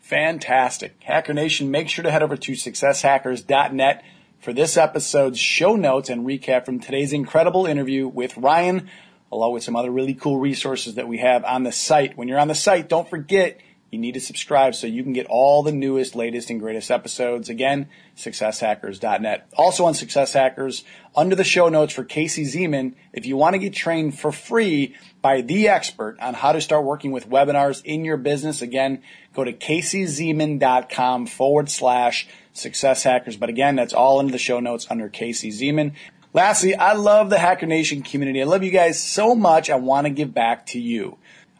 Fantastic. 0.01 0.97
Hacker 1.03 1.33
Nation, 1.33 1.71
make 1.71 1.89
sure 1.89 2.03
to 2.03 2.11
head 2.11 2.23
over 2.23 2.37
to 2.37 2.53
successhackers.net 2.53 4.05
for 4.45 4.53
this 4.53 4.77
episode's 4.77 5.39
show 5.39 5.75
notes 5.75 6.11
and 6.11 6.27
recap 6.27 6.67
from 6.67 6.79
today's 6.79 7.15
incredible 7.15 7.65
interview 7.65 8.07
with 8.07 8.37
Ryan, 8.37 8.91
along 9.33 9.55
with 9.55 9.63
some 9.63 9.75
other 9.75 9.91
really 9.91 10.13
cool 10.13 10.39
resources 10.39 10.97
that 10.97 11.09
we 11.09 11.17
have 11.17 11.45
on 11.45 11.63
the 11.63 11.73
site. 11.73 12.19
When 12.19 12.29
you're 12.29 12.39
on 12.39 12.49
the 12.49 12.55
site, 12.55 12.91
don't 12.91 13.09
forget 13.09 13.59
you 13.95 14.01
need 14.01 14.15
to 14.15 14.21
subscribe 14.21 14.75
so 14.75 14.87
you 14.87 15.03
can 15.03 15.13
get 15.13 15.27
all 15.27 15.63
the 15.63 15.73
newest, 15.73 16.15
latest, 16.15 16.51
and 16.51 16.61
greatest 16.61 16.91
episodes. 16.91 17.49
Again, 17.49 17.89
successhackers.net. 18.17 19.49
Also 19.57 19.85
on 19.85 19.95
Success 19.95 20.33
Hackers, 20.33 20.85
under 21.17 21.37
the 21.37 21.45
show 21.45 21.69
notes 21.69 21.95
for 21.95 22.05
Casey 22.05 22.45
Zeman, 22.45 22.95
if 23.13 23.25
you 23.25 23.37
want 23.37 23.55
to 23.55 23.59
get 23.59 23.73
trained 23.73 24.19
for 24.19 24.33
free 24.33 24.97
by 25.23 25.41
the 25.41 25.69
expert 25.69 26.19
on 26.21 26.35
how 26.35 26.53
to 26.53 26.61
start 26.61 26.85
working 26.85 27.13
with 27.13 27.31
webinars 27.31 27.83
in 27.85 28.05
your 28.05 28.17
business, 28.17 28.61
again, 28.61 29.01
go 29.33 29.45
to 29.45 29.53
caseyzeman.com 29.53 31.27
forward 31.27 31.71
slash 31.71 32.29
success 32.53 33.05
hackers. 33.05 33.37
But 33.37 33.49
again, 33.49 33.77
that's 33.77 33.95
all 33.95 34.19
under 34.19 34.33
the 34.33 34.39
show 34.39 34.61
notes 34.61 34.87
under 34.91 35.09
Casey 35.09 35.51
Zeman. 35.51 35.93
Lastly, 36.35 36.75
I 36.75 36.95
love 36.95 37.31
the 37.31 37.39
Hacker 37.39 37.67
Nation 37.67 38.03
community. 38.03 38.43
I 38.43 38.45
love 38.45 38.65
you 38.65 38.73
guys 38.73 39.01
so 39.01 39.37
much. 39.37 39.71
I 39.71 39.77
want 39.77 40.07
to 40.07 40.11
give 40.11 40.35
back 40.35 40.67
to 40.67 40.81
you. 40.81 41.17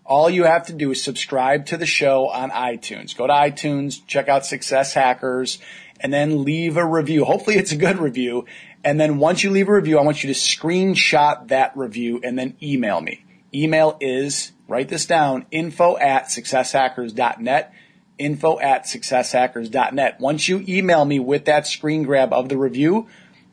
All 0.07 0.29
you 0.29 0.45
have 0.45 0.67
to 0.67 0.75
do 0.75 0.91
is 0.91 1.03
subscribe 1.03 1.67
to 1.67 1.79
the 1.79 1.87
show 1.87 2.29
on 2.29 2.51
iTunes. 2.51 3.17
Go 3.17 3.27
to 3.27 3.33
iTunes, 3.33 4.07
check 4.07 4.29
out 4.29 4.45
Success 4.45 4.93
Hackers, 4.93 5.59
and 5.99 6.13
then 6.13 6.45
leave 6.45 6.77
a 6.77 6.85
review. 6.85 7.25
Hopefully 7.25 7.57
it's 7.57 7.73
a 7.73 7.77
good 7.77 7.99
review. 7.99 8.45
And 8.85 9.01
then 9.01 9.17
once 9.17 9.43
you 9.43 9.51
leave 9.51 9.69
a 9.69 9.73
review, 9.73 9.99
I 9.99 10.03
want 10.03 10.23
you 10.23 10.33
to 10.33 10.39
screenshot 10.39 11.49
that 11.49 11.75
review 11.75 12.21
and 12.23 12.39
then 12.39 12.55
email 12.63 13.01
me. 13.01 13.25
Email 13.55 13.97
is, 13.99 14.53
write 14.69 14.89
this 14.89 15.07
down, 15.07 15.47
info 15.51 15.97
at 15.97 16.25
successhackers.net, 16.27 17.73
info 18.19 18.61
at 18.61 18.85
successhackers.net. 18.85 20.21
Once 20.21 20.49
you 20.49 20.63
email 20.69 21.07
me 21.07 21.19
with 21.19 21.47
that 21.47 21.67
screen 21.67 22.03
grab 22.03 22.33
of 22.35 22.51
the 22.51 22.59
review, 22.59 23.09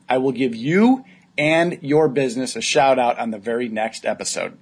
I 0.06 0.18
will 0.18 0.32
give 0.32 0.54
you 0.54 1.04
and 1.38 1.78
your 1.80 2.08
business 2.08 2.56
a 2.56 2.60
shout 2.60 2.98
out 2.98 3.18
on 3.18 3.30
the 3.30 3.38
very 3.38 3.70
next 3.70 4.04
episode. 4.04 4.58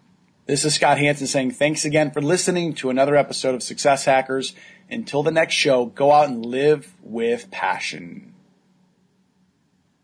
This 0.47 0.65
is 0.65 0.75
Scott 0.75 0.99
Hanson 0.99 1.27
saying 1.27 1.53
thanks 1.53 1.85
again 1.85 2.11
for 2.11 2.21
listening 2.21 2.73
to 2.75 2.91
another 2.91 3.15
episode 3.15 3.55
of 3.55 3.63
Success 3.63 4.07
Hackers. 4.07 4.55
Until 4.89 5.23
the 5.23 5.31
next 5.31 5.55
show, 5.55 5.87
go 5.87 6.11
out 6.11 6.29
and 6.29 6.45
live 6.45 6.95
with 7.03 7.51
passion. 7.51 8.35